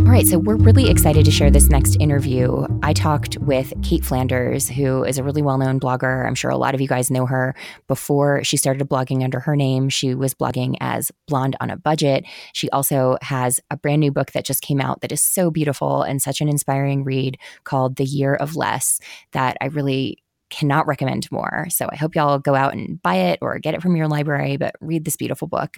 [0.05, 2.67] All right, so we're really excited to share this next interview.
[2.83, 6.27] I talked with Cait Flanders, who is a really well known blogger.
[6.27, 7.55] I'm sure a lot of you guys know her.
[7.87, 12.23] Before she started blogging under her name, she was blogging as Blonde on a Budget.
[12.53, 16.03] She also has a brand new book that just came out that is so beautiful
[16.03, 18.99] and such an inspiring read called The Year of Less
[19.31, 20.19] that I really
[20.55, 21.67] cannot recommend more.
[21.69, 24.55] So I hope y'all go out and buy it or get it from your library,
[24.55, 25.77] but read this beautiful book.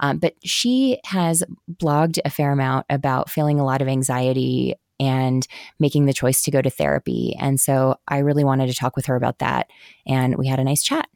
[0.00, 5.46] Um, but she has blogged a fair amount about feeling a lot of anxiety and
[5.78, 7.36] making the choice to go to therapy.
[7.38, 9.68] And so I really wanted to talk with her about that.
[10.06, 11.06] And we had a nice chat.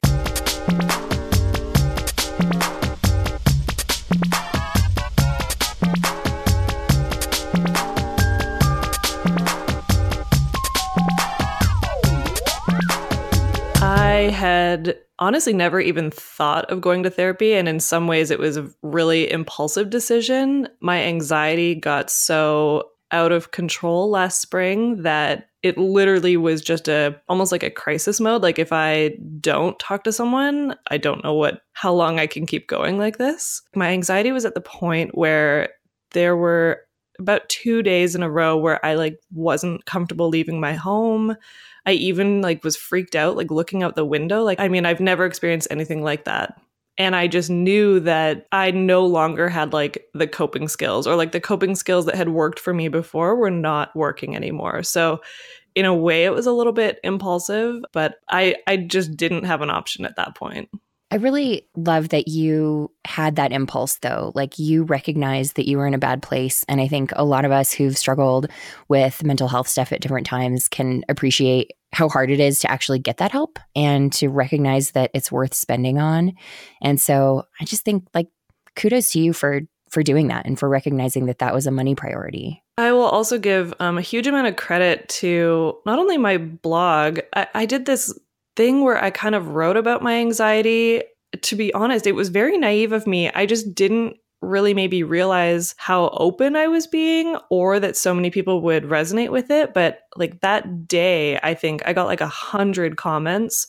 [14.21, 17.55] I had honestly never even thought of going to therapy.
[17.55, 20.69] And in some ways, it was a really impulsive decision.
[20.83, 27.19] My anxiety got so out of control last spring that it literally was just a
[27.31, 31.35] almost like a crisis mode like if i don't talk to someone i don't know
[31.35, 35.19] what how long i can keep going like this my anxiety was at the point
[35.19, 35.71] where
[36.13, 36.81] there were
[37.21, 41.37] about 2 days in a row where i like wasn't comfortable leaving my home
[41.87, 44.43] I even like was freaked out like looking out the window.
[44.43, 46.61] Like I mean, I've never experienced anything like that.
[46.99, 51.33] And I just knew that I no longer had like the coping skills or like
[51.33, 54.83] the coping skills that had worked for me before were not working anymore.
[54.83, 55.21] So
[55.75, 59.63] in a way it was a little bit impulsive, but I I just didn't have
[59.63, 60.69] an option at that point.
[61.12, 64.31] I really love that you had that impulse, though.
[64.35, 66.64] Like you recognized that you were in a bad place.
[66.68, 68.49] And I think a lot of us who've struggled
[68.88, 73.01] with mental health stuff at different times can appreciate how hard it is to actually
[73.01, 76.33] get that help and to recognize that it's worth spending on.
[76.81, 78.29] And so I just think like
[78.77, 81.96] kudos to you for for doing that and for recognizing that that was a money
[81.96, 82.62] priority.
[82.79, 87.18] I will also give um, a huge amount of credit to not only my blog.
[87.35, 88.16] I, I did this
[88.61, 91.03] thing where I kind of wrote about my anxiety.
[91.40, 93.31] To be honest, it was very naive of me.
[93.31, 98.29] I just didn't really maybe realize how open I was being or that so many
[98.29, 99.73] people would resonate with it.
[99.73, 103.66] But like that day, I think I got like a hundred comments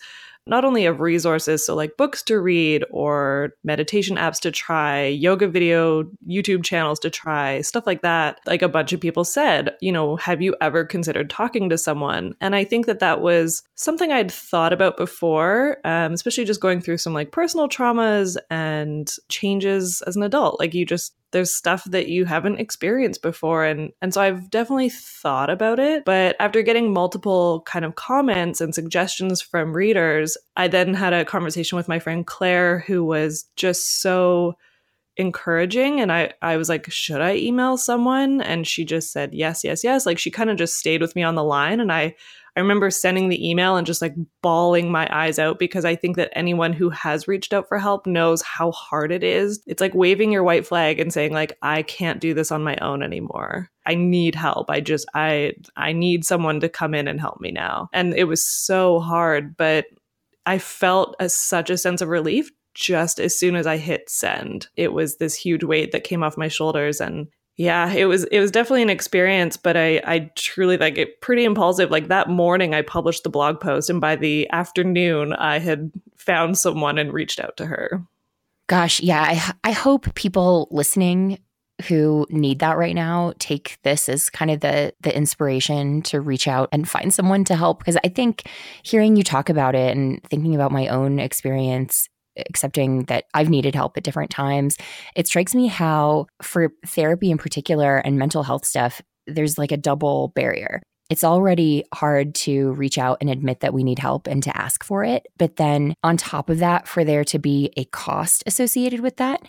[0.47, 5.47] not only of resources, so like books to read or meditation apps to try, yoga
[5.47, 8.39] video, YouTube channels to try, stuff like that.
[8.45, 12.33] Like a bunch of people said, you know, have you ever considered talking to someone?
[12.41, 16.81] And I think that that was something I'd thought about before, um, especially just going
[16.81, 20.59] through some like personal traumas and changes as an adult.
[20.59, 24.89] Like you just there's stuff that you haven't experienced before and and so I've definitely
[24.89, 30.67] thought about it but after getting multiple kind of comments and suggestions from readers I
[30.67, 34.55] then had a conversation with my friend Claire who was just so
[35.17, 38.41] encouraging and I I was like should I email someone?
[38.41, 40.05] And she just said yes yes yes.
[40.05, 42.15] Like she kind of just stayed with me on the line and I
[42.55, 46.17] I remember sending the email and just like bawling my eyes out because I think
[46.17, 49.63] that anyone who has reached out for help knows how hard it is.
[49.67, 52.75] It's like waving your white flag and saying like I can't do this on my
[52.81, 53.69] own anymore.
[53.85, 54.69] I need help.
[54.69, 57.89] I just I I need someone to come in and help me now.
[57.93, 59.85] And it was so hard, but
[60.45, 64.67] I felt a, such a sense of relief just as soon as I hit send.
[64.75, 67.27] It was this huge weight that came off my shoulders and
[67.61, 71.43] Yeah, it was it was definitely an experience, but I I truly like it pretty
[71.43, 71.91] impulsive.
[71.91, 76.57] Like that morning I published the blog post and by the afternoon I had found
[76.57, 78.03] someone and reached out to her.
[78.65, 81.37] Gosh, yeah, I I hope people listening
[81.87, 86.47] who need that right now take this as kind of the the inspiration to reach
[86.47, 88.49] out and find someone to help because I think
[88.81, 92.09] hearing you talk about it and thinking about my own experience
[92.49, 94.77] accepting that I've needed help at different times.
[95.15, 99.77] It strikes me how, for therapy in particular and mental health stuff, there's like a
[99.77, 100.81] double barrier.
[101.09, 104.83] It's already hard to reach out and admit that we need help and to ask
[104.83, 105.27] for it.
[105.37, 109.41] But then, on top of that, for there to be a cost associated with that,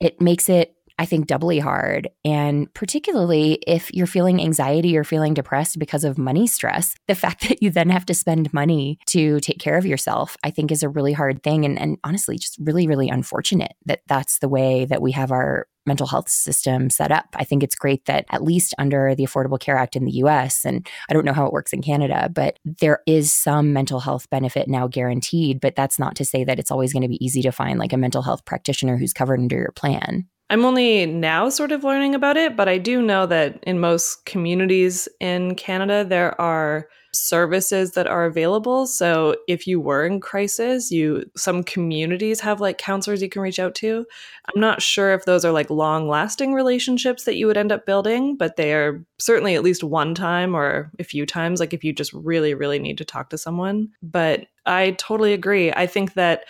[0.00, 2.10] it makes it I think, doubly hard.
[2.26, 7.40] And particularly if you're feeling anxiety or feeling depressed because of money stress, the fact
[7.48, 10.82] that you then have to spend money to take care of yourself, I think, is
[10.82, 11.64] a really hard thing.
[11.64, 15.66] And, and honestly, just really, really unfortunate that that's the way that we have our
[15.86, 17.28] mental health system set up.
[17.34, 20.66] I think it's great that at least under the Affordable Care Act in the US,
[20.66, 24.28] and I don't know how it works in Canada, but there is some mental health
[24.28, 25.62] benefit now guaranteed.
[25.62, 27.94] But that's not to say that it's always going to be easy to find like
[27.94, 30.28] a mental health practitioner who's covered under your plan.
[30.50, 34.26] I'm only now sort of learning about it, but I do know that in most
[34.26, 38.86] communities in Canada, there are services that are available.
[38.86, 43.58] So if you were in crisis, you some communities have like counselors you can reach
[43.58, 44.04] out to.
[44.52, 48.36] I'm not sure if those are like long-lasting relationships that you would end up building,
[48.36, 51.92] but they are certainly at least one time or a few times like if you
[51.92, 53.88] just really really need to talk to someone.
[54.02, 55.72] But I totally agree.
[55.72, 56.44] I think that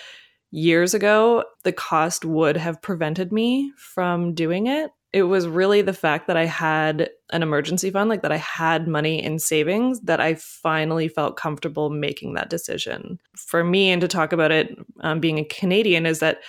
[0.51, 4.91] years ago, the cost would have prevented me from doing it.
[5.13, 8.87] It was really the fact that I had an emergency fund, like that I had
[8.87, 13.19] money in savings, that I finally felt comfortable making that decision.
[13.37, 16.41] For me, and to talk about it um, being a Canadian, is that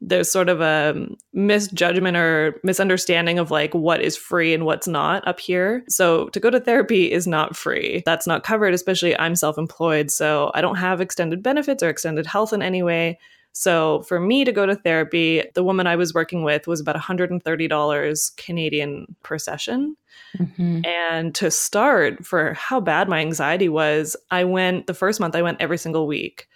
[0.00, 5.26] there's sort of a misjudgment or misunderstanding of like what is free and what's not
[5.26, 5.82] up here.
[5.88, 8.02] So to go to therapy is not free.
[8.04, 10.10] That's not covered, especially I'm self employed.
[10.10, 13.18] So I don't have extended benefits or extended health in any way.
[13.54, 16.96] So for me to go to therapy, the woman I was working with was about
[16.96, 19.96] $130 Canadian per session.
[20.36, 20.84] Mm-hmm.
[20.84, 25.42] And to start, for how bad my anxiety was, I went the first month, I
[25.42, 26.48] went every single week.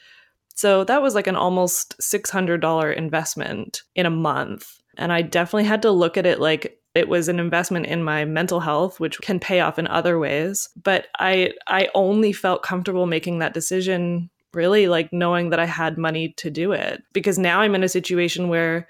[0.57, 4.81] So that was like an almost $600 investment in a month.
[4.97, 8.25] And I definitely had to look at it like it was an investment in my
[8.25, 13.07] mental health which can pay off in other ways but i i only felt comfortable
[13.07, 17.03] making that decision really like knowing that I had money to do it.
[17.13, 18.89] Because now I'm in a situation where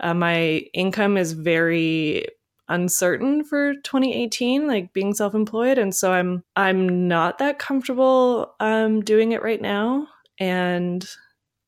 [0.00, 2.26] uh, my income is very
[2.68, 5.78] uncertain for 2018 like being self-employed.
[5.78, 10.06] And so I'm I'm not that comfortable um doing it right now.
[10.38, 11.08] And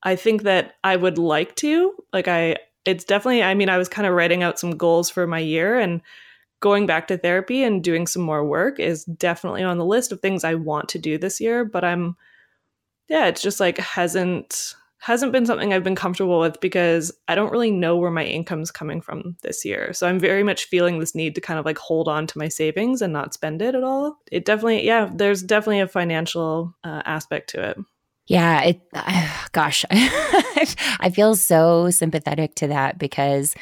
[0.02, 3.88] I think that I would like to like I it's definitely I mean I was
[3.88, 6.02] kind of writing out some goals for my year and
[6.60, 10.20] going back to therapy and doing some more work is definitely on the list of
[10.20, 11.64] things I want to do this year.
[11.64, 12.16] But I'm
[13.10, 17.50] yeah, it's just like hasn't hasn't been something I've been comfortable with because I don't
[17.50, 19.92] really know where my income's coming from this year.
[19.94, 22.48] So I'm very much feeling this need to kind of like hold on to my
[22.48, 24.18] savings and not spend it at all.
[24.30, 27.78] It definitely, yeah, there's definitely a financial uh, aspect to it.
[28.26, 33.54] Yeah, it uh, gosh, I feel so sympathetic to that because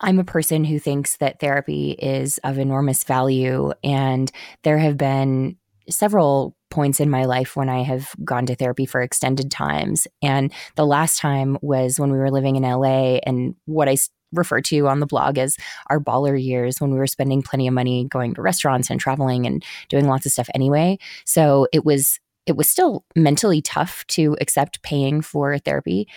[0.00, 4.30] I'm a person who thinks that therapy is of enormous value and
[4.64, 5.56] there have been
[5.90, 10.06] several points in my life when I have gone to therapy for extended times.
[10.22, 13.96] And the last time was when we were living in LA and what I
[14.32, 15.56] refer to on the blog as
[15.88, 19.46] our baller years when we were spending plenty of money going to restaurants and traveling
[19.46, 20.98] and doing lots of stuff anyway.
[21.24, 26.08] So it was it was still mentally tough to accept paying for therapy,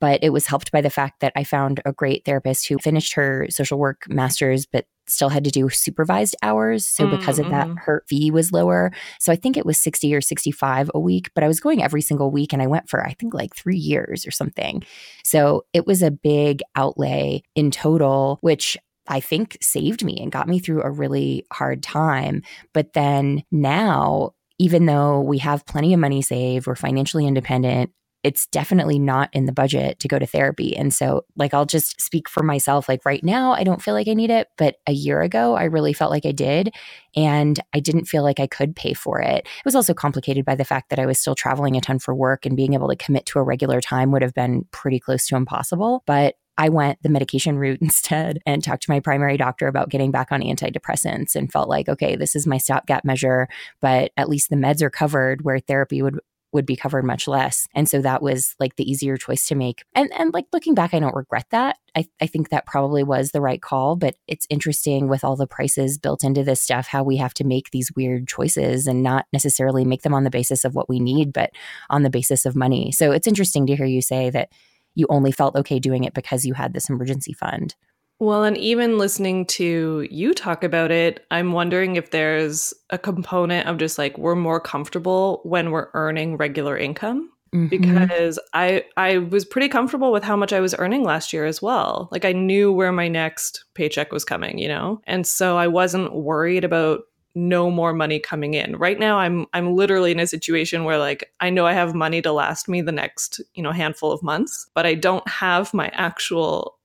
[0.00, 3.14] but it was helped by the fact that I found a great therapist who finished
[3.14, 6.86] her social work master's, but still had to do supervised hours.
[6.86, 7.46] So because mm-hmm.
[7.46, 7.76] of that, mm-hmm.
[7.78, 8.92] her fee was lower.
[9.20, 12.02] So I think it was 60 or 65 a week, but I was going every
[12.02, 14.82] single week and I went for, I think, like three years or something.
[15.24, 18.76] So it was a big outlay in total, which
[19.08, 22.42] I think saved me and got me through a really hard time.
[22.72, 27.92] But then now, even though we have plenty of money saved, we're financially independent,
[28.26, 30.76] it's definitely not in the budget to go to therapy.
[30.76, 32.88] And so, like, I'll just speak for myself.
[32.88, 34.48] Like, right now, I don't feel like I need it.
[34.58, 36.74] But a year ago, I really felt like I did.
[37.14, 39.46] And I didn't feel like I could pay for it.
[39.46, 42.16] It was also complicated by the fact that I was still traveling a ton for
[42.16, 45.28] work and being able to commit to a regular time would have been pretty close
[45.28, 46.02] to impossible.
[46.04, 50.10] But I went the medication route instead and talked to my primary doctor about getting
[50.10, 53.46] back on antidepressants and felt like, okay, this is my stopgap measure,
[53.80, 56.18] but at least the meds are covered where therapy would
[56.56, 57.68] would be covered much less.
[57.74, 59.84] And so that was like the easier choice to make.
[59.94, 61.76] And and like looking back, I don't regret that.
[61.94, 65.46] I, I think that probably was the right call, but it's interesting with all the
[65.46, 69.26] prices built into this stuff, how we have to make these weird choices and not
[69.32, 71.50] necessarily make them on the basis of what we need, but
[71.88, 72.90] on the basis of money.
[72.90, 74.50] So it's interesting to hear you say that
[74.94, 77.76] you only felt okay doing it because you had this emergency fund.
[78.18, 83.68] Well, and even listening to you talk about it, I'm wondering if there's a component
[83.68, 87.30] of just like we're more comfortable when we're earning regular income.
[87.54, 87.68] Mm-hmm.
[87.68, 91.62] Because I I was pretty comfortable with how much I was earning last year as
[91.62, 92.08] well.
[92.10, 95.00] Like I knew where my next paycheck was coming, you know?
[95.06, 97.02] And so I wasn't worried about
[97.36, 98.76] no more money coming in.
[98.76, 102.20] Right now I'm I'm literally in a situation where like I know I have money
[102.22, 105.88] to last me the next, you know, handful of months, but I don't have my
[105.92, 106.75] actual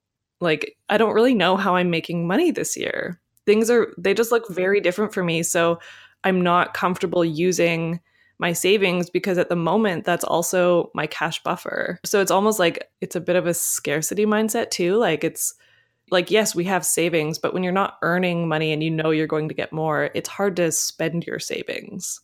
[0.42, 3.20] like, I don't really know how I'm making money this year.
[3.46, 5.42] Things are, they just look very different for me.
[5.42, 5.78] So
[6.24, 8.00] I'm not comfortable using
[8.38, 12.00] my savings because at the moment that's also my cash buffer.
[12.04, 14.96] So it's almost like it's a bit of a scarcity mindset too.
[14.96, 15.54] Like it's
[16.10, 19.26] like yes, we have savings, but when you're not earning money and you know you're
[19.26, 22.20] going to get more, it's hard to spend your savings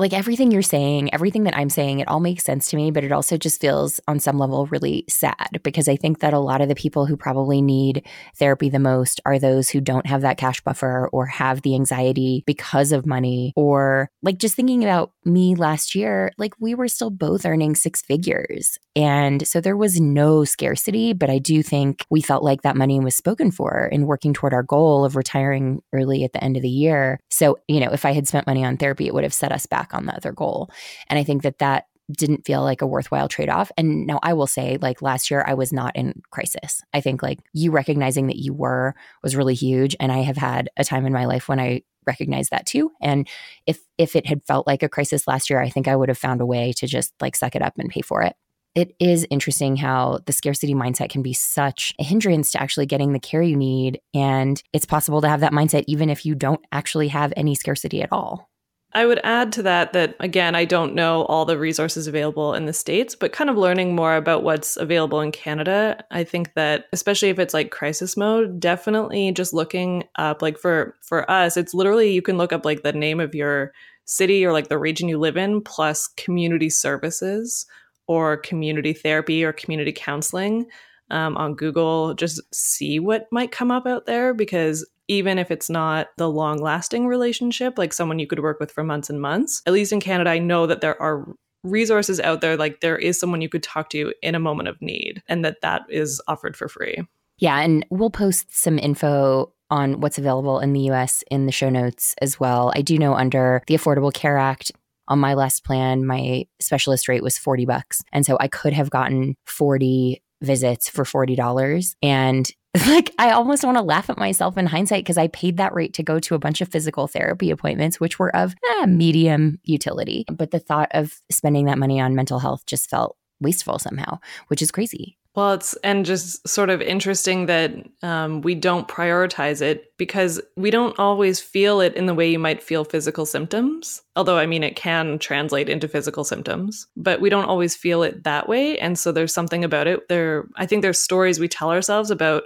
[0.00, 3.04] like everything you're saying, everything that I'm saying, it all makes sense to me, but
[3.04, 6.62] it also just feels on some level really sad because I think that a lot
[6.62, 10.38] of the people who probably need therapy the most are those who don't have that
[10.38, 15.54] cash buffer or have the anxiety because of money or like just thinking about me
[15.54, 18.78] last year, like we were still both earning six figures.
[18.96, 22.98] And so there was no scarcity, but I do think we felt like that money
[23.00, 26.62] was spoken for in working toward our goal of retiring early at the end of
[26.62, 27.20] the year.
[27.30, 29.66] So, you know, if I had spent money on therapy, it would have set us
[29.66, 30.70] back on the other goal.
[31.08, 33.70] And I think that that didn't feel like a worthwhile trade off.
[33.76, 36.82] And now I will say, like last year, I was not in crisis.
[36.92, 39.96] I think like you recognizing that you were was really huge.
[40.00, 42.90] And I have had a time in my life when I recognized that too.
[43.00, 43.28] And
[43.66, 46.18] if if it had felt like a crisis last year, I think I would have
[46.18, 48.34] found a way to just like suck it up and pay for it.
[48.74, 53.12] It is interesting how the scarcity mindset can be such a hindrance to actually getting
[53.12, 54.00] the care you need.
[54.14, 58.00] And it's possible to have that mindset even if you don't actually have any scarcity
[58.00, 58.49] at all.
[58.92, 62.66] I would add to that that, again, I don't know all the resources available in
[62.66, 66.04] the States, but kind of learning more about what's available in Canada.
[66.10, 70.96] I think that, especially if it's like crisis mode, definitely just looking up, like for,
[71.02, 73.72] for us, it's literally you can look up like the name of your
[74.06, 77.66] city or like the region you live in plus community services
[78.08, 80.66] or community therapy or community counseling
[81.10, 82.14] um, on Google.
[82.14, 86.58] Just see what might come up out there because even if it's not the long
[86.62, 89.60] lasting relationship, like someone you could work with for months and months.
[89.66, 91.26] At least in Canada, I know that there are
[91.64, 94.80] resources out there like there is someone you could talk to in a moment of
[94.80, 97.02] need and that that is offered for free.
[97.38, 101.70] Yeah, and we'll post some info on what's available in the US in the show
[101.70, 102.72] notes as well.
[102.76, 104.70] I do know under the Affordable Care Act
[105.08, 108.00] on my last plan, my specialist rate was 40 bucks.
[108.12, 111.94] And so I could have gotten 40 visits for $40.
[112.02, 112.50] And
[112.86, 115.94] like I almost want to laugh at myself in hindsight because I paid that rate
[115.94, 120.24] to go to a bunch of physical therapy appointments, which were of eh, medium utility.
[120.32, 124.18] But the thought of spending that money on mental health just felt wasteful somehow,
[124.48, 125.16] which is crazy.
[125.36, 127.72] Well, it's and just sort of interesting that
[128.02, 132.38] um, we don't prioritize it because we don't always feel it in the way you
[132.38, 134.02] might feel physical symptoms.
[134.16, 138.24] Although, I mean, it can translate into physical symptoms, but we don't always feel it
[138.24, 138.76] that way.
[138.78, 140.08] And so there's something about it.
[140.08, 142.44] There, I think there's stories we tell ourselves about,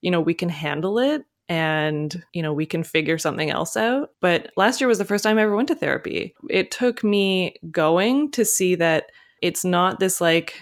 [0.00, 4.12] you know, we can handle it and you know we can figure something else out
[4.22, 7.54] but last year was the first time i ever went to therapy it took me
[7.70, 9.10] going to see that
[9.42, 10.54] it's not this like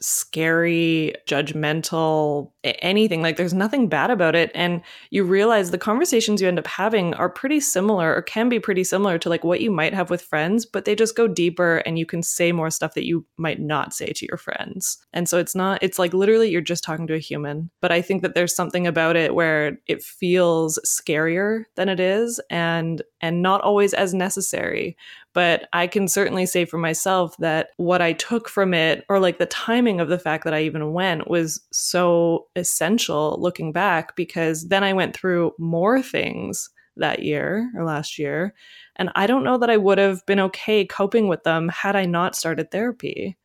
[0.00, 3.22] scary, judgmental, anything.
[3.22, 4.50] Like there's nothing bad about it.
[4.54, 8.60] And you realize the conversations you end up having are pretty similar or can be
[8.60, 11.78] pretty similar to like what you might have with friends, but they just go deeper
[11.78, 14.98] and you can say more stuff that you might not say to your friends.
[15.12, 17.70] And so it's not, it's like literally you're just talking to a human.
[17.80, 22.40] But I think that there's something about it where it feels scarier than it is
[22.50, 24.96] and and not always as necessary
[25.36, 29.36] but I can certainly say for myself that what I took from it, or like
[29.36, 34.68] the timing of the fact that I even went, was so essential looking back because
[34.68, 38.54] then I went through more things that year or last year.
[38.96, 42.06] And I don't know that I would have been okay coping with them had I
[42.06, 43.36] not started therapy.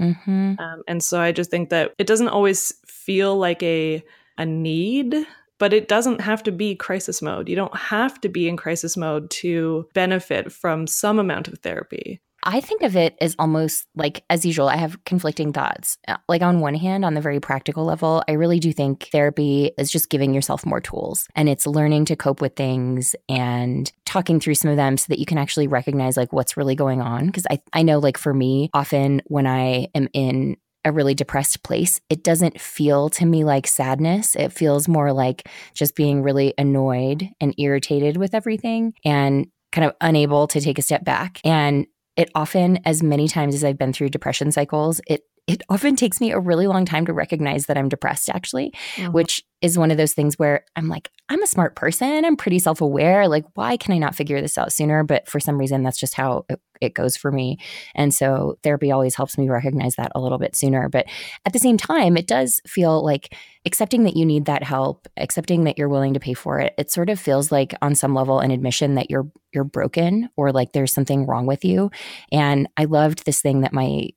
[0.00, 0.54] Mm-hmm.
[0.56, 4.04] Um, and so I just think that it doesn't always feel like a
[4.38, 5.26] a need
[5.60, 7.48] but it doesn't have to be crisis mode.
[7.48, 12.20] You don't have to be in crisis mode to benefit from some amount of therapy.
[12.42, 15.98] I think of it as almost like, as usual, I have conflicting thoughts.
[16.08, 19.72] Uh, like, on one hand, on the very practical level, I really do think therapy
[19.76, 24.40] is just giving yourself more tools and it's learning to cope with things and talking
[24.40, 27.26] through some of them so that you can actually recognize like what's really going on.
[27.26, 31.62] Because I, I know, like, for me, often when I am in a really depressed
[31.62, 34.34] place, it doesn't feel to me like sadness.
[34.34, 39.94] It feels more like just being really annoyed and irritated with everything and kind of
[40.00, 41.40] unable to take a step back.
[41.44, 45.96] And it often, as many times as I've been through depression cycles, it it often
[45.96, 49.10] takes me a really long time to recognize that I'm depressed, actually, mm-hmm.
[49.10, 52.24] which is one of those things where I'm like, I'm a smart person.
[52.24, 53.26] I'm pretty self aware.
[53.26, 55.02] Like, why can I not figure this out sooner?
[55.02, 57.58] But for some reason, that's just how it, it, goes for me.
[57.96, 60.88] And so therapy always helps me recognize that a little bit sooner.
[60.88, 61.06] But
[61.44, 63.34] at the same time, it does feel like
[63.66, 66.74] accepting that you need that help, accepting that you're willing to pay for it.
[66.78, 70.52] It sort of feels like on some level an admission that you're you're broken or
[70.52, 71.90] like there's something wrong with you.
[72.30, 74.10] And I loved this thing that my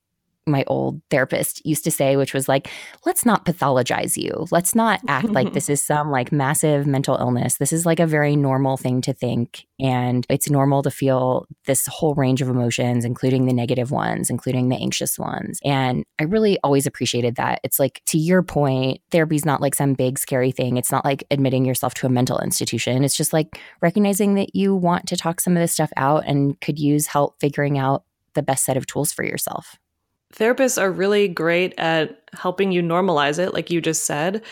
[0.46, 2.70] my old therapist used to say, which was like,
[3.06, 4.46] let's not pathologize you.
[4.52, 7.58] Let's not act like this is some like massive mental illness.
[7.58, 9.66] This is like a very normal thing to think.
[9.80, 14.70] And it's normal to feel this whole range of emotions, including the negative ones, including
[14.70, 15.60] the anxious ones.
[15.64, 17.60] And I really always appreciated that.
[17.64, 20.78] It's like, to your point, therapy's not like some big scary thing.
[20.78, 23.04] It's not like admitting yourself to a mental institution.
[23.04, 26.60] It's just like recognizing that you want to talk some of this stuff out and
[26.62, 28.04] could use help figuring out
[28.36, 29.78] the best set of tools for yourself
[30.36, 34.44] therapists are really great at helping you normalize it, like you just said.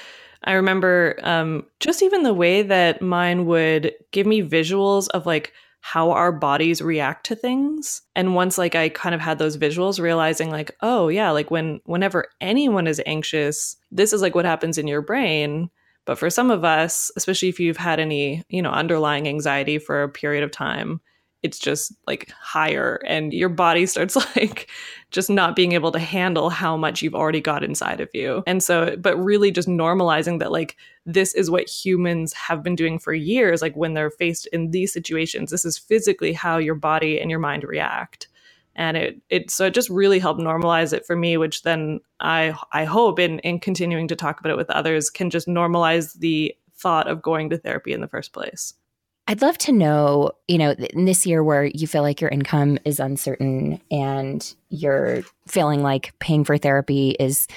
[0.43, 5.53] I remember um, just even the way that mine would give me visuals of like
[5.81, 8.03] how our bodies react to things.
[8.15, 11.81] And once like I kind of had those visuals, realizing like, oh yeah, like when
[11.85, 15.69] whenever anyone is anxious, this is like what happens in your brain.
[16.05, 20.03] But for some of us, especially if you've had any, you know, underlying anxiety for
[20.03, 21.01] a period of time,
[21.43, 24.69] it's just like higher and your body starts like
[25.11, 28.43] just not being able to handle how much you've already got inside of you.
[28.47, 32.99] And so but really just normalizing that like this is what humans have been doing
[32.99, 37.19] for years like when they're faced in these situations this is physically how your body
[37.19, 38.27] and your mind react.
[38.75, 42.57] And it it so it just really helped normalize it for me which then I
[42.71, 46.55] I hope in in continuing to talk about it with others can just normalize the
[46.75, 48.73] thought of going to therapy in the first place.
[49.27, 52.79] I'd love to know, you know, in this year where you feel like your income
[52.85, 57.47] is uncertain and you're feeling like paying for therapy is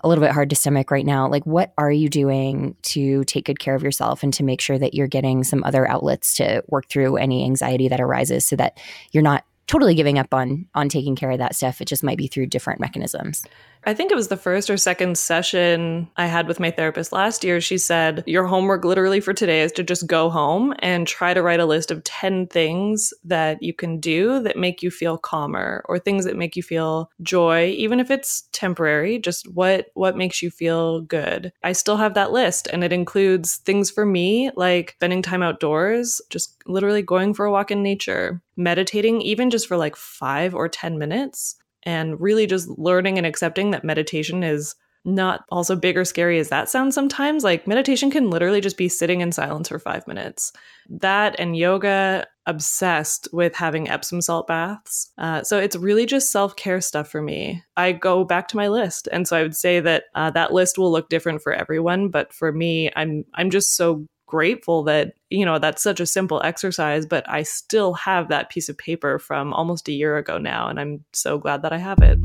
[0.00, 1.28] a little bit hard to stomach right now.
[1.28, 4.78] Like, what are you doing to take good care of yourself and to make sure
[4.78, 8.78] that you're getting some other outlets to work through any anxiety that arises so that
[9.12, 11.80] you're not totally giving up on on taking care of that stuff.
[11.80, 13.44] It just might be through different mechanisms.
[13.84, 17.42] I think it was the first or second session I had with my therapist last
[17.42, 17.60] year.
[17.60, 21.42] She said, Your homework literally for today is to just go home and try to
[21.42, 25.84] write a list of 10 things that you can do that make you feel calmer
[25.86, 30.42] or things that make you feel joy, even if it's temporary, just what what makes
[30.42, 31.52] you feel good.
[31.64, 36.20] I still have that list and it includes things for me like spending time outdoors,
[36.30, 40.68] just literally going for a walk in nature, meditating even just for like 5 or
[40.68, 44.74] 10 minutes and really just learning and accepting that meditation is
[45.04, 47.42] not also big or scary as that sounds sometimes.
[47.42, 50.52] Like meditation can literally just be sitting in silence for five minutes.
[50.88, 55.10] That and yoga, obsessed with having Epsom salt baths.
[55.18, 57.62] Uh, so it's really just self care stuff for me.
[57.76, 60.78] I go back to my list, and so I would say that uh, that list
[60.78, 62.08] will look different for everyone.
[62.08, 66.40] But for me, I'm I'm just so grateful that you know that's such a simple
[66.42, 70.68] exercise but i still have that piece of paper from almost a year ago now
[70.68, 72.18] and i'm so glad that i have it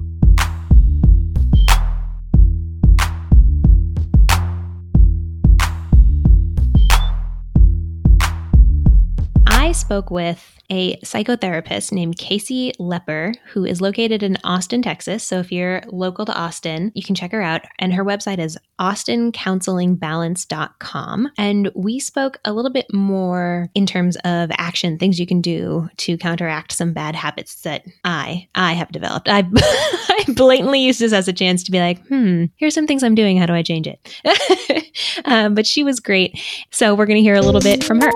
[9.77, 15.23] spoke with a psychotherapist named Casey Lepper, who is located in Austin, Texas.
[15.23, 17.61] So if you're local to Austin, you can check her out.
[17.79, 21.31] And her website is austincounselingbalance.com.
[21.37, 25.87] And we spoke a little bit more in terms of action, things you can do
[25.97, 29.29] to counteract some bad habits that I I have developed.
[29.29, 33.03] I, I blatantly used this as a chance to be like, hmm, here's some things
[33.03, 33.37] I'm doing.
[33.37, 33.99] How do I change it?
[35.25, 36.37] um, but she was great.
[36.71, 38.11] So we're going to hear a little bit from her.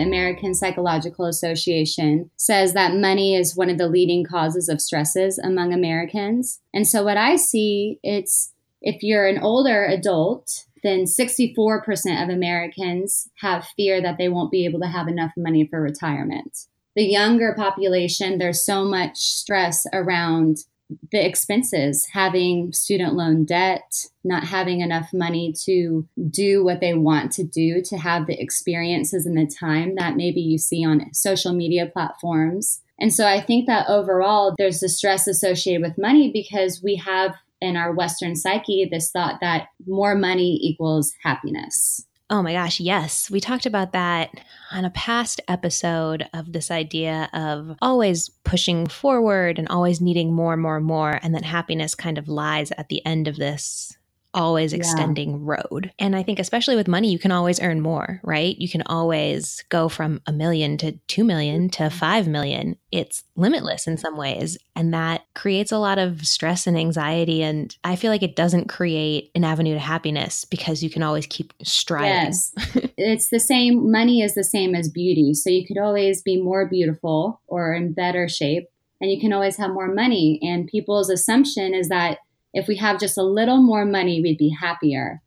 [0.00, 5.72] American Psychological Association says that money is one of the leading causes of stresses among
[5.72, 6.60] Americans.
[6.72, 13.28] And so what I see, it's if you're an older adult, then 64% of Americans
[13.40, 16.66] have fear that they won't be able to have enough money for retirement.
[16.96, 20.64] The younger population, there's so much stress around
[21.12, 27.32] the expenses, having student loan debt, not having enough money to do what they want
[27.32, 31.52] to do, to have the experiences and the time that maybe you see on social
[31.52, 32.80] media platforms.
[32.98, 37.34] And so I think that overall there's the stress associated with money because we have
[37.60, 42.06] in our Western psyche this thought that more money equals happiness.
[42.32, 43.28] Oh my gosh, yes.
[43.28, 44.30] We talked about that
[44.70, 50.56] on a past episode of this idea of always pushing forward and always needing more,
[50.56, 53.96] more, more, and that happiness kind of lies at the end of this
[54.32, 55.38] always extending yeah.
[55.40, 55.92] road.
[55.98, 58.56] And I think, especially with money, you can always earn more, right?
[58.58, 61.98] You can always go from a million to 2 million to mm-hmm.
[61.98, 62.76] 5 million.
[62.92, 64.56] It's limitless in some ways.
[64.76, 67.42] And that creates a lot of stress and anxiety.
[67.42, 71.26] And I feel like it doesn't create an avenue to happiness because you can always
[71.26, 72.08] keep striving.
[72.08, 72.52] Yes.
[72.96, 75.34] it's the same, money is the same as beauty.
[75.34, 78.68] So you could always be more beautiful or in better shape.
[79.00, 80.38] And you can always have more money.
[80.42, 82.18] And people's assumption is that
[82.52, 85.22] if we have just a little more money, we'd be happier.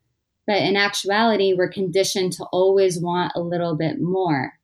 [0.46, 4.54] But in actuality, we're conditioned to always want a little bit more.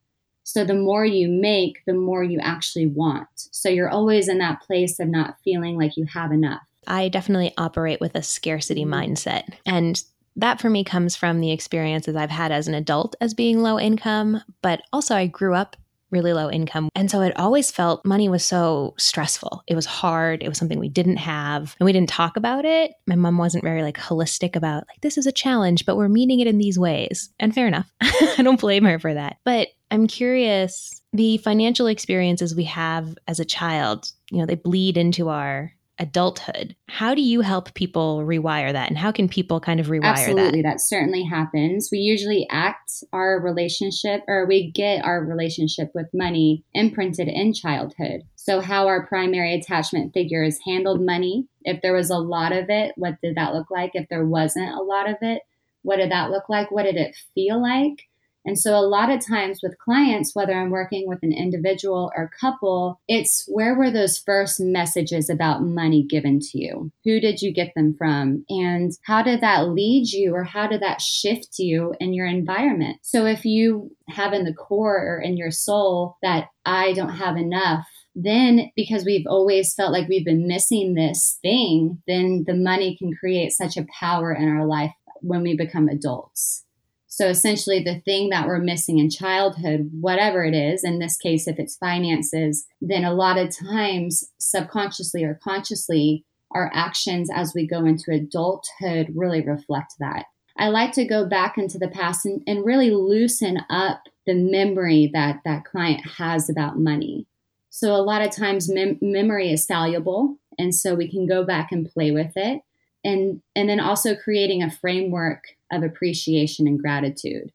[0.43, 3.29] So the more you make, the more you actually want.
[3.35, 6.61] So you're always in that place of not feeling like you have enough.
[6.87, 8.93] I definitely operate with a scarcity mm-hmm.
[8.93, 9.43] mindset.
[9.65, 10.01] And
[10.35, 13.79] that for me comes from the experiences I've had as an adult as being low
[13.79, 15.75] income, but also I grew up
[16.11, 16.89] really low income.
[16.95, 19.63] And so it always felt money was so stressful.
[19.67, 20.43] It was hard.
[20.43, 22.91] It was something we didn't have and we didn't talk about it.
[23.07, 26.39] My mom wasn't very like holistic about like, this is a challenge, but we're meeting
[26.39, 27.29] it in these ways.
[27.39, 27.91] And fair enough.
[28.01, 29.37] I don't blame her for that.
[29.45, 34.97] But I'm curious the financial experiences we have as a child, you know, they bleed
[34.97, 36.75] into our adulthood.
[36.89, 38.89] How do you help people rewire that?
[38.89, 40.69] And how can people kind of rewire Absolutely, that?
[40.69, 41.89] that certainly happens.
[41.91, 48.23] We usually act our relationship or we get our relationship with money imprinted in childhood.
[48.35, 51.47] So, how our primary attachment figures handled money.
[51.61, 53.91] If there was a lot of it, what did that look like?
[53.93, 55.43] If there wasn't a lot of it,
[55.83, 56.71] what did that look like?
[56.71, 58.07] What did it feel like?
[58.45, 62.31] And so, a lot of times with clients, whether I'm working with an individual or
[62.39, 66.91] couple, it's where were those first messages about money given to you?
[67.03, 68.43] Who did you get them from?
[68.49, 72.97] And how did that lead you or how did that shift you in your environment?
[73.03, 77.37] So, if you have in the core or in your soul that I don't have
[77.37, 77.85] enough,
[78.15, 83.13] then because we've always felt like we've been missing this thing, then the money can
[83.13, 86.65] create such a power in our life when we become adults.
[87.13, 91.45] So essentially, the thing that we're missing in childhood, whatever it is, in this case,
[91.45, 97.67] if it's finances, then a lot of times, subconsciously or consciously, our actions as we
[97.67, 100.27] go into adulthood really reflect that.
[100.57, 105.09] I like to go back into the past and, and really loosen up the memory
[105.13, 107.27] that that client has about money.
[107.69, 111.73] So a lot of times mem- memory is valuable, and so we can go back
[111.73, 112.61] and play with it
[113.03, 117.51] and and then also creating a framework of appreciation and gratitude.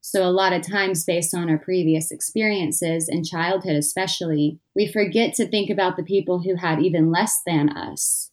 [0.00, 5.34] So a lot of times based on our previous experiences in childhood especially we forget
[5.34, 8.30] to think about the people who had even less than us.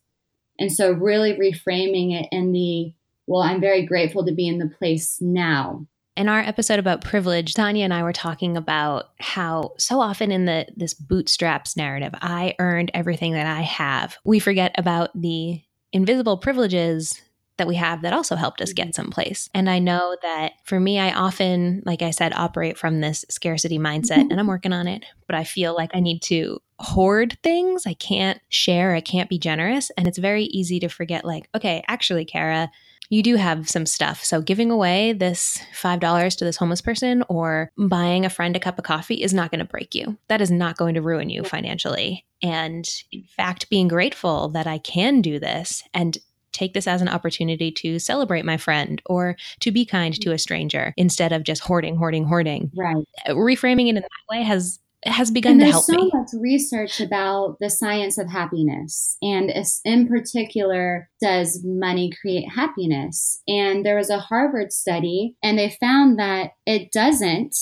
[0.60, 2.94] And so really reframing it in the
[3.28, 5.88] well i'm very grateful to be in the place now.
[6.18, 10.46] In our episode about privilege, Tanja and I were talking about how so often in
[10.46, 14.18] the this bootstraps narrative, I earned everything that I have.
[14.26, 15.62] We forget about the
[15.94, 17.22] invisible privileges
[17.58, 18.94] that we have that also helped us get mm-hmm.
[18.94, 19.50] someplace.
[19.54, 23.78] And I know that for me, I often, like I said, operate from this scarcity
[23.78, 24.32] mindset mm-hmm.
[24.32, 27.86] and I'm working on it, but I feel like I need to hoard things.
[27.86, 29.92] I can't share, I can't be generous.
[29.92, 32.72] And it's very easy to forget, like, okay, actually, Kara,
[33.12, 34.24] you do have some stuff.
[34.24, 38.80] So giving away this $5 to this homeless person or buying a friend a cup
[38.80, 40.18] of coffee is not going to break you.
[40.30, 42.26] That is not going to ruin you financially.
[42.42, 46.18] And in fact, being grateful that I can do this and
[46.54, 50.38] take this as an opportunity to celebrate my friend or to be kind to a
[50.38, 52.72] stranger instead of just hoarding, hoarding, hoarding.
[52.76, 53.04] Right.
[53.28, 55.98] Uh, reframing it in that way has has begun to help so me.
[55.98, 59.52] There's so much research about the science of happiness, and
[59.84, 63.42] in particular, does money create happiness?
[63.48, 67.56] And there was a Harvard study, and they found that it doesn't.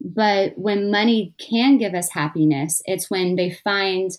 [0.00, 4.10] But when money can give us happiness, it's when they find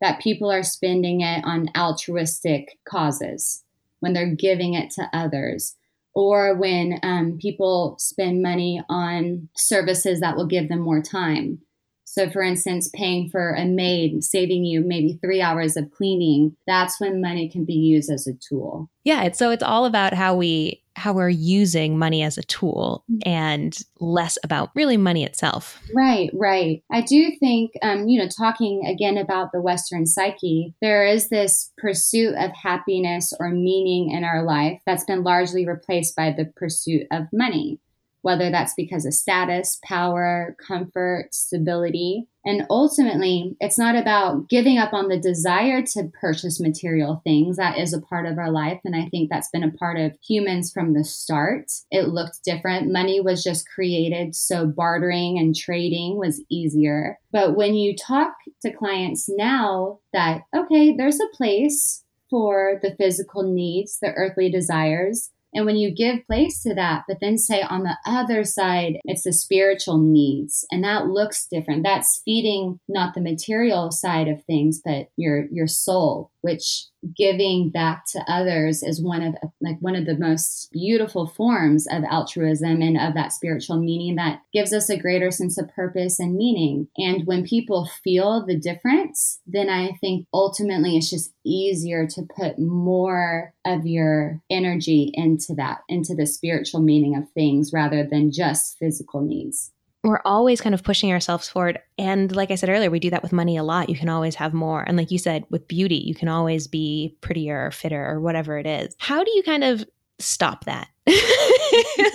[0.00, 3.62] that people are spending it on altruistic causes,
[4.00, 5.76] when they're giving it to others,
[6.14, 11.60] or when um, people spend money on services that will give them more time
[12.08, 17.00] so, for instance, paying for a maid, saving you maybe three hours of cleaning, that's
[17.00, 18.88] when money can be used as a tool.
[19.04, 19.24] Yeah.
[19.24, 23.28] It's, so it's all about how we how we're using money as a tool Mm-hmm.
[23.28, 25.78] and less about really money itself.
[25.94, 26.82] Right, right.
[26.90, 31.70] I do think, um, you know, talking again about the Western psyche, there is this
[31.76, 37.06] pursuit of happiness or meaning in our life that's been largely replaced by the pursuit
[37.12, 37.78] of money,
[38.26, 42.26] whether that's because of status, power, comfort, stability.
[42.44, 47.56] And ultimately, it's not about giving up on the desire to purchase material things.
[47.56, 48.80] That is a part of our life.
[48.84, 51.70] And I think that's been a part of humans from the start.
[51.92, 52.90] It looked different.
[52.90, 57.20] Money was just created so bartering and trading was easier.
[57.30, 63.44] But when you talk to clients now that, okay, there's a place for the physical
[63.44, 67.82] needs, the earthly desires, and when you give place to that, but then say on
[67.82, 71.82] the other side, it's the spiritual needs, and that looks different.
[71.82, 76.84] That's feeding not the material side of things, but your your soul, which
[77.14, 82.04] giving back to others is one of like one of the most beautiful forms of
[82.04, 86.36] altruism and of that spiritual meaning that gives us a greater sense of purpose and
[86.36, 86.88] meaning.
[86.96, 92.58] And when people feel the difference, then I think ultimately it's just easier to put
[92.58, 98.78] more of your energy into that, into the spiritual meaning of things rather than just
[98.78, 99.72] physical needs
[100.06, 101.80] we're always kind of pushing ourselves forward.
[101.98, 103.88] And like I said earlier, we do that with money a lot.
[103.88, 104.82] You can always have more.
[104.86, 108.58] And like you said, with beauty, you can always be prettier or fitter or whatever
[108.58, 108.94] it is.
[108.98, 109.84] How do you kind of
[110.18, 110.88] stop that?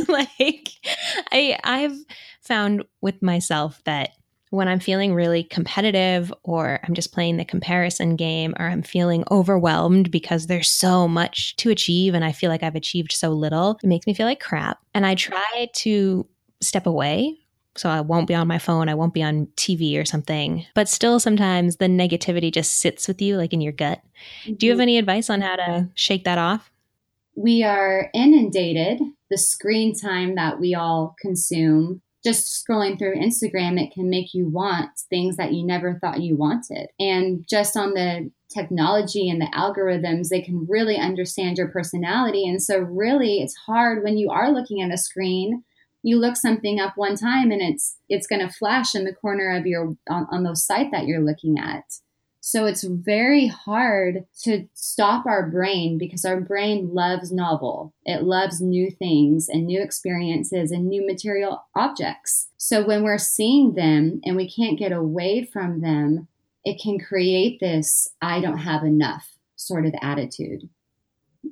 [0.07, 0.69] like
[1.31, 1.97] I I've
[2.41, 4.11] found with myself that
[4.51, 9.23] when I'm feeling really competitive or I'm just playing the comparison game or I'm feeling
[9.31, 13.79] overwhelmed because there's so much to achieve and I feel like I've achieved so little,
[13.81, 14.79] it makes me feel like crap.
[14.93, 16.27] And I try to
[16.61, 17.37] step away
[17.75, 20.65] so I won't be on my phone, I won't be on TV or something.
[20.75, 24.01] But still, sometimes the negativity just sits with you, like in your gut.
[24.45, 24.81] Do you have mm-hmm.
[24.81, 26.71] any advice on how to shake that off?
[27.35, 28.99] We are inundated.
[29.29, 34.49] The screen time that we all consume, just scrolling through Instagram, it can make you
[34.49, 36.89] want things that you never thought you wanted.
[36.99, 42.45] And just on the technology and the algorithms, they can really understand your personality.
[42.45, 45.63] And so, really, it's hard when you are looking at a screen
[46.03, 49.55] you look something up one time and it's it's going to flash in the corner
[49.55, 51.83] of your on, on the site that you're looking at.
[52.43, 57.93] So it's very hard to stop our brain because our brain loves novel.
[58.03, 62.47] It loves new things and new experiences and new material objects.
[62.57, 66.27] So when we're seeing them and we can't get away from them
[66.63, 70.69] it can create this i don't have enough sort of attitude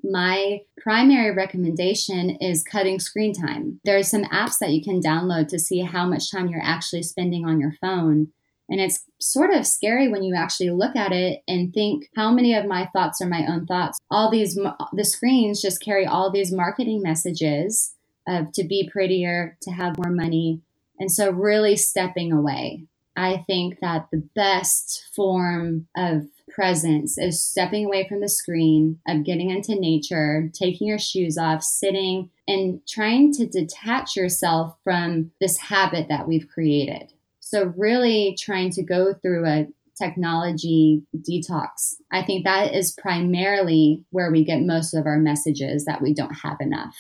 [0.03, 3.79] my primary recommendation is cutting screen time.
[3.83, 7.03] There are some apps that you can download to see how much time you're actually
[7.03, 8.29] spending on your phone.
[8.69, 12.53] And it's sort of scary when you actually look at it and think how many
[12.53, 13.97] of my thoughts are my own thoughts.
[14.11, 14.55] All these,
[14.93, 17.95] the screens just carry all these marketing messages
[18.27, 20.61] of to be prettier, to have more money.
[20.99, 22.83] And so, really stepping away.
[23.15, 29.23] I think that the best form of presence is stepping away from the screen, of
[29.23, 35.57] getting into nature, taking your shoes off, sitting, and trying to detach yourself from this
[35.57, 37.13] habit that we've created.
[37.39, 41.95] So, really trying to go through a technology detox.
[42.11, 46.33] I think that is primarily where we get most of our messages that we don't
[46.33, 46.95] have enough.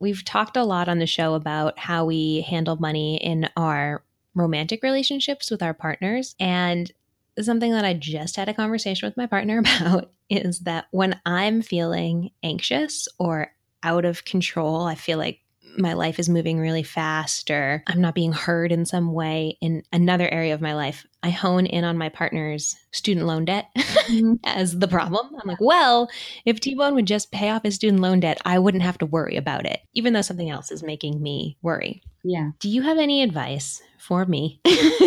[0.00, 4.02] We've talked a lot on the show about how we handle money in our
[4.34, 6.36] romantic relationships with our partners.
[6.38, 6.90] And
[7.46, 11.62] something that I just had a conversation with my partner about is that when I'm
[11.62, 15.40] feeling anxious or out of control, I feel like
[15.76, 19.82] my life is moving really fast or I'm not being heard in some way in
[19.92, 24.36] another area of my life, I hone in on my partner's student loan debt mm-hmm.
[24.44, 25.28] as the problem.
[25.38, 26.08] I'm like, well,
[26.46, 29.06] if T Bone would just pay off his student loan debt, I wouldn't have to
[29.06, 32.02] worry about it, even though something else is making me worry.
[32.24, 32.52] Yeah.
[32.60, 34.62] Do you have any advice for me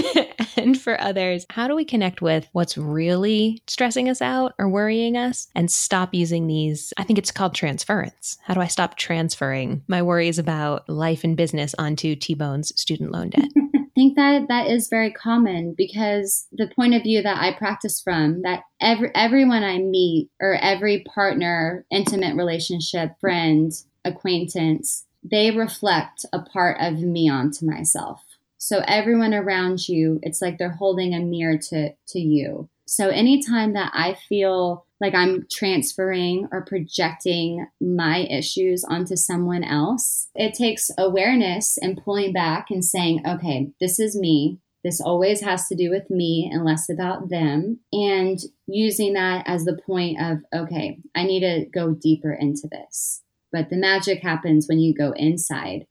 [0.57, 1.47] and for others?
[1.49, 6.13] How do we connect with what's really stressing us out or worrying us and stop
[6.13, 6.93] using these?
[6.97, 8.37] I think it's called transference.
[8.43, 13.11] How do I stop transferring my worries about life and business onto T Bone's student
[13.11, 13.49] loan debt?
[14.01, 18.41] Think that that is very common because the point of view that I practice from
[18.41, 23.71] that every everyone I meet or every partner, intimate relationship, friend,
[24.03, 28.23] acquaintance, they reflect a part of me onto myself.
[28.57, 32.69] So everyone around you, it's like they're holding a mirror to to you.
[32.87, 40.29] So anytime that I feel like I'm transferring or projecting my issues onto someone else,
[40.35, 44.59] it takes awareness and pulling back and saying, okay, this is me.
[44.83, 47.79] This always has to do with me and less about them.
[47.91, 53.21] And using that as the point of, okay, I need to go deeper into this.
[53.51, 55.85] but the magic happens when you go inside.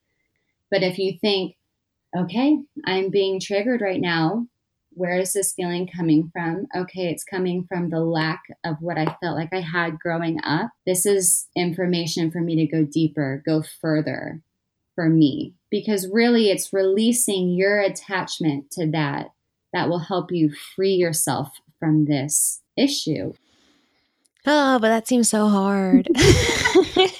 [0.70, 1.56] But if you think,
[2.16, 4.46] okay, I'm being triggered right now,
[4.92, 6.66] where is this feeling coming from?
[6.76, 10.70] Okay, it's coming from the lack of what I felt like I had growing up.
[10.86, 14.40] This is information for me to go deeper, go further
[14.94, 19.30] for me, because really it's releasing your attachment to that
[19.72, 23.32] that will help you free yourself from this issue.
[24.46, 26.08] Oh, but that seems so hard.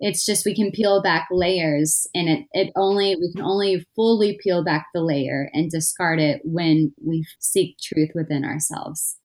[0.00, 4.38] it's just we can peel back layers and it, it only we can only fully
[4.42, 9.16] peel back the layer and discard it when we seek truth within ourselves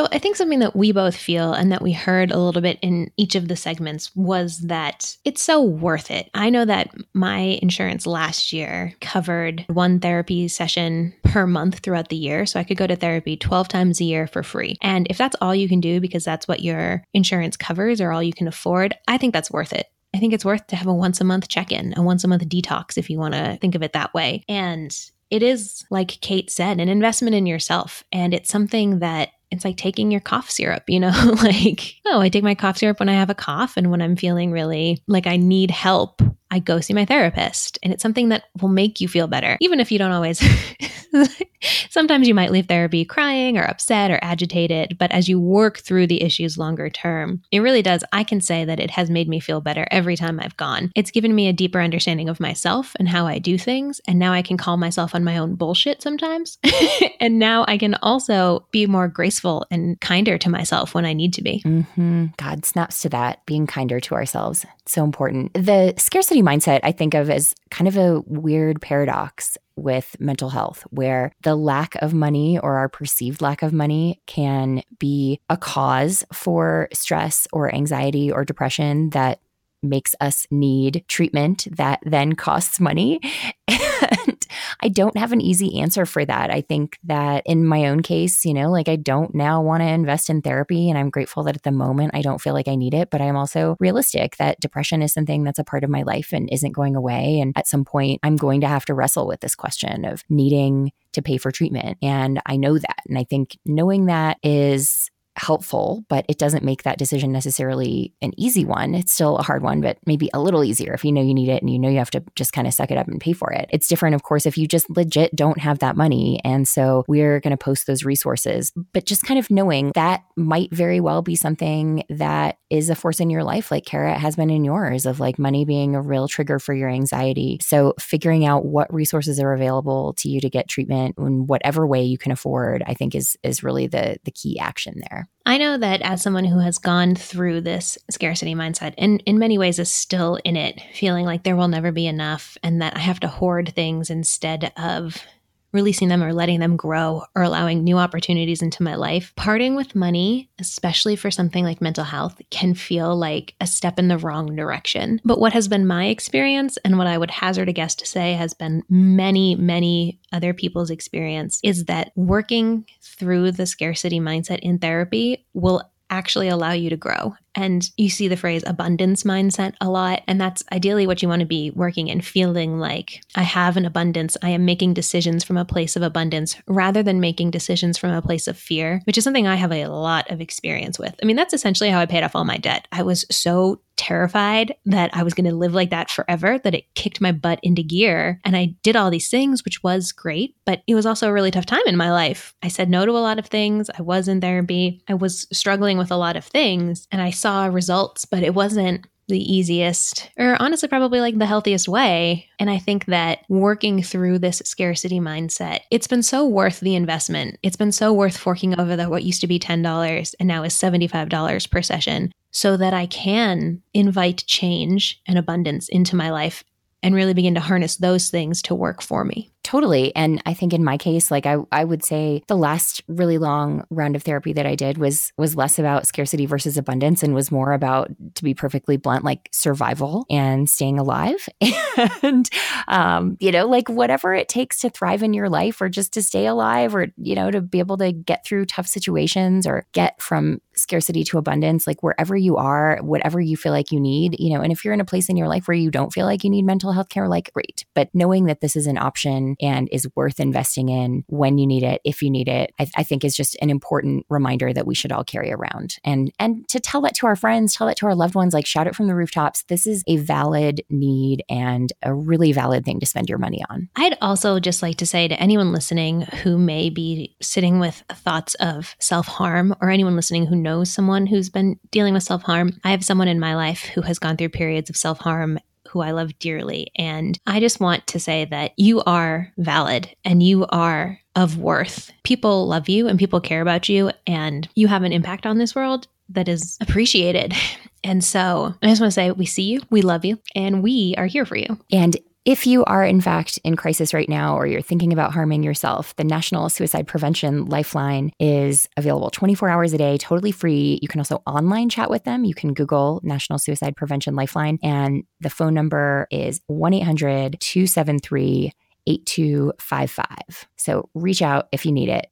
[0.00, 2.78] So I think something that we both feel and that we heard a little bit
[2.80, 6.30] in each of the segments was that it's so worth it.
[6.32, 12.16] I know that my insurance last year covered one therapy session per month throughout the
[12.16, 12.46] year.
[12.46, 14.78] So I could go to therapy 12 times a year for free.
[14.80, 18.22] And if that's all you can do because that's what your insurance covers or all
[18.22, 19.84] you can afford, I think that's worth it.
[20.14, 22.28] I think it's worth to have a once a month check in, a once a
[22.28, 24.44] month detox, if you want to think of it that way.
[24.48, 24.98] And
[25.28, 28.02] it is, like Cait said, an investment in yourself.
[28.10, 31.10] And it's something that it's like taking your cough syrup, you know,
[31.42, 34.16] like, oh, I take my cough syrup when I have a cough and when I'm
[34.16, 37.78] feeling really like I need help, I go see my therapist.
[37.82, 40.40] And it's something that will make you feel better, even if you don't always
[41.90, 46.06] Sometimes you might leave therapy crying or upset or agitated, but as you work through
[46.06, 48.04] the issues longer term, it really does.
[48.12, 50.90] I can say that it has made me feel better every time I've gone.
[50.94, 54.00] It's given me a deeper understanding of myself and how I do things.
[54.06, 56.58] And now I can call myself on my own bullshit sometimes.
[57.20, 61.32] and now I can also be more graceful and kinder to myself when I need
[61.34, 61.62] to be.
[61.64, 62.26] Mm-hmm.
[62.36, 64.64] God snaps to that, being kinder to ourselves.
[64.86, 65.52] so important.
[65.54, 70.84] The scarcity mindset I think of as kind of a weird paradox with mental health,
[70.90, 76.24] where the lack of money or our perceived lack of money can be a cause
[76.32, 79.40] for stress or anxiety or depression that
[79.82, 83.20] makes us need treatment that then costs money.
[84.26, 84.46] And
[84.82, 86.50] I don't have an easy answer for that.
[86.50, 89.88] I think that in my own case, you know, like I don't now want to
[89.88, 90.88] invest in therapy.
[90.88, 93.10] And I'm grateful that at the moment I don't feel like I need it.
[93.10, 96.48] But I'm also realistic that depression is something that's a part of my life and
[96.50, 97.40] isn't going away.
[97.40, 100.92] And at some point, I'm going to have to wrestle with this question of needing
[101.12, 101.98] to pay for treatment.
[102.02, 103.02] And I know that.
[103.08, 105.10] And I think knowing that is
[105.40, 108.94] helpful, but it doesn't make that decision necessarily an easy one.
[108.94, 111.48] It's still a hard one, but maybe a little easier if you know you need
[111.48, 113.32] it and you know you have to just kind of suck it up and pay
[113.32, 113.68] for it.
[113.70, 116.40] It's different, of course, if you just legit don't have that money.
[116.44, 120.72] And so we're going to post those resources, but just kind of knowing that might
[120.74, 124.50] very well be something that is a force in your life, like Kara has been
[124.50, 127.58] in yours, of like money being a real trigger for your anxiety.
[127.62, 132.02] So figuring out what resources are available to you to get treatment in whatever way
[132.02, 135.29] you can afford, I think is is really the the key action there.
[135.46, 139.58] I know that as someone who has gone through this scarcity mindset and in many
[139.58, 143.00] ways is still in it, feeling like there will never be enough and that I
[143.00, 145.24] have to hoard things instead of
[145.72, 149.32] releasing them or letting them grow or allowing new opportunities into my life.
[149.36, 154.08] Parting with money, especially for something like mental health, can feel like a step in
[154.08, 155.20] the wrong direction.
[155.24, 158.34] But what has been my experience and what I would hazard a guess to say
[158.34, 164.78] has been many, many other people's experience is that working through the scarcity mindset in
[164.78, 167.34] therapy will actually allow you to grow.
[167.54, 170.22] And you see the phrase abundance mindset a lot.
[170.28, 173.84] And that's ideally what you want to be working in, feeling like I have an
[173.84, 174.36] abundance.
[174.42, 178.22] I am making decisions from a place of abundance rather than making decisions from a
[178.22, 181.14] place of fear, which is something I have a lot of experience with.
[181.22, 182.86] I mean, that's essentially how I paid off all my debt.
[182.92, 186.92] I was so terrified that I was going to live like that forever that it
[186.94, 188.40] kicked my butt into gear.
[188.46, 191.50] And I did all these things, which was great, but it was also a really
[191.50, 192.54] tough time in my life.
[192.62, 193.90] I said no to a lot of things.
[193.90, 195.02] I was in therapy.
[195.06, 199.06] I was struggling with a lot of things and I saw results, but it wasn't
[199.30, 202.48] the easiest, or honestly, probably like the healthiest way.
[202.58, 207.58] And I think that working through this scarcity mindset, it's been so worth the investment.
[207.62, 210.74] It's been so worth forking over the what used to be $10 and now is
[210.74, 216.64] $75 per session so that I can invite change and abundance into my life
[217.02, 219.50] and really begin to harness those things to work for me.
[219.62, 220.14] Totally.
[220.16, 223.84] And I think in my case, like I, I would say the last really long
[223.90, 227.52] round of therapy that I did was was less about scarcity versus abundance and was
[227.52, 231.46] more about, to be perfectly blunt, like survival and staying alive.
[232.22, 232.48] and
[232.88, 236.22] um, you know, like whatever it takes to thrive in your life or just to
[236.22, 240.20] stay alive or, you know, to be able to get through tough situations or get
[240.22, 244.54] from scarcity to abundance, like wherever you are, whatever you feel like you need, you
[244.54, 246.44] know, and if you're in a place in your life where you don't feel like
[246.44, 247.84] you need mental health care, like great.
[247.94, 251.82] But knowing that this is an option and is worth investing in when you need
[251.82, 254.94] it, if you need it, I, I think is just an important reminder that we
[254.94, 255.96] should all carry around.
[256.04, 258.66] And and to tell that to our friends, tell that to our loved ones, like
[258.66, 259.64] shout it from the rooftops.
[259.64, 263.88] This is a valid need and a really valid thing to spend your money on.
[263.96, 268.54] I'd also just like to say to anyone listening who may be sitting with thoughts
[268.56, 272.72] of self harm or anyone listening who knows someone who's been dealing with self harm,
[272.84, 275.58] I have someone in my life who has gone through periods of self harm
[275.90, 276.90] who I love dearly.
[276.96, 282.12] And I just want to say that you are valid and you are of worth.
[282.22, 285.74] People love you and people care about you, and you have an impact on this
[285.74, 287.54] world that is appreciated.
[288.02, 291.14] And so I just want to say, we see you, we love you, and we
[291.18, 291.78] are here for you.
[291.92, 295.62] And if you are, in fact, in crisis right now or you're thinking about harming
[295.62, 300.98] yourself, the National Suicide Prevention Lifeline is available 24 hours a day, totally free.
[301.02, 302.44] You can also online chat with them.
[302.44, 308.72] You can Google National Suicide Prevention Lifeline, and the phone number is 1 800 273
[309.06, 310.68] 8255.
[310.76, 312.26] So reach out if you need it.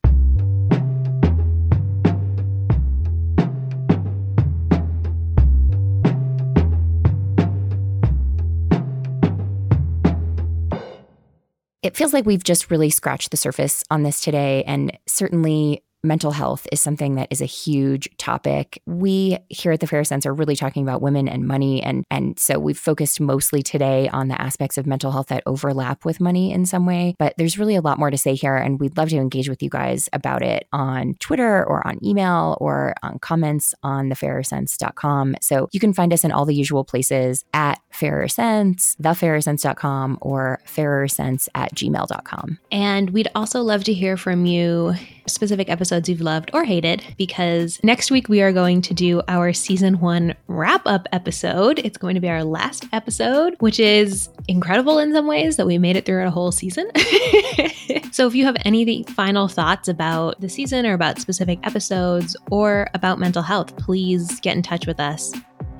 [11.82, 14.64] It feels like we've just really scratched the surface on this today.
[14.64, 18.80] And certainly mental health is something that is a huge topic.
[18.86, 22.38] We here at the Fairer Cents are really talking about women and money and and
[22.38, 26.52] so we've focused mostly today on the aspects of mental health that overlap with money
[26.52, 29.08] in some way, but there's really a lot more to say here and we'd love
[29.08, 33.74] to engage with you guys about it on Twitter or on email or on comments
[33.82, 35.36] on thefairercents.com.
[35.40, 40.60] So you can find us in all the usual places at Fairer Cents, thefairercents.com or
[40.64, 42.58] fairercents at gmail.com.
[42.70, 44.94] And we'd also love to hear from you
[45.28, 49.52] specific episodes you've loved or hated because next week we are going to do our
[49.52, 51.78] season one wrap up episode.
[51.80, 55.78] It's going to be our last episode, which is incredible in some ways that we
[55.78, 56.90] made it through a whole season.
[58.12, 62.88] so if you have any final thoughts about the season or about specific episodes or
[62.94, 65.32] about mental health, please get in touch with us.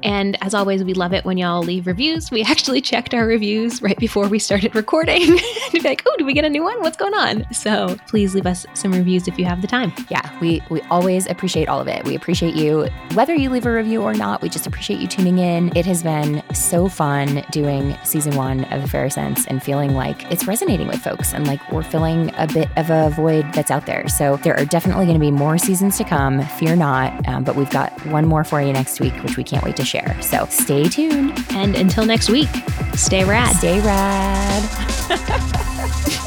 [0.02, 2.30] And as always, we love it when y'all leave reviews.
[2.30, 6.26] We actually checked our reviews right before we started recording to be like, oh, did
[6.26, 6.80] we get a new one?
[6.80, 7.52] What's going on?
[7.52, 9.92] So please leave us some reviews if you have the time.
[10.08, 12.04] Yeah, we, we always appreciate all of it.
[12.04, 14.42] We appreciate you, whether you leave a review or not.
[14.42, 15.76] We just appreciate you tuning in.
[15.76, 20.30] It has been so fun doing season one of The Fairer Cents and feeling like
[20.30, 23.86] it's resonating with folks and like we're filling a bit of a void that's out
[23.86, 24.08] there.
[24.08, 26.42] So there are definitely going to be more seasons to come.
[26.42, 27.28] Fear not.
[27.28, 29.84] Um, but we've got one more for you next week, which we can't wait to
[29.88, 30.20] share.
[30.20, 31.32] So stay tuned.
[31.50, 32.50] And until next week,
[32.94, 33.56] stay rad.
[33.56, 34.62] Stay rad.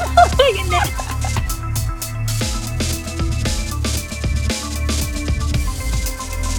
[0.04, 1.12] oh my goodness.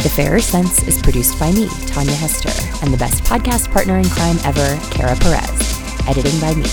[0.03, 2.51] The Fairer Cents is produced by me, Tanja Hester,
[2.83, 6.07] and the best podcast partner in crime ever, Kara Perez.
[6.07, 6.67] Editing by me.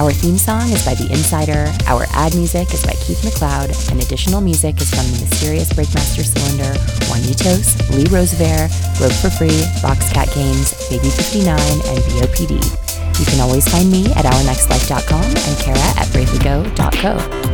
[0.00, 4.02] Our theme song is by The Insider, our ad music is by Keith McLeod, and
[4.02, 6.74] additional music is from the mysterious Breakmaster Cylinder,
[7.14, 12.58] Juanitos, Lee Rosevere, Broke for Free, Boxcat Games, Baby 59, and BOPD.
[13.20, 17.53] You can always find me at ournextlife.com and Kara at bravelygo.co.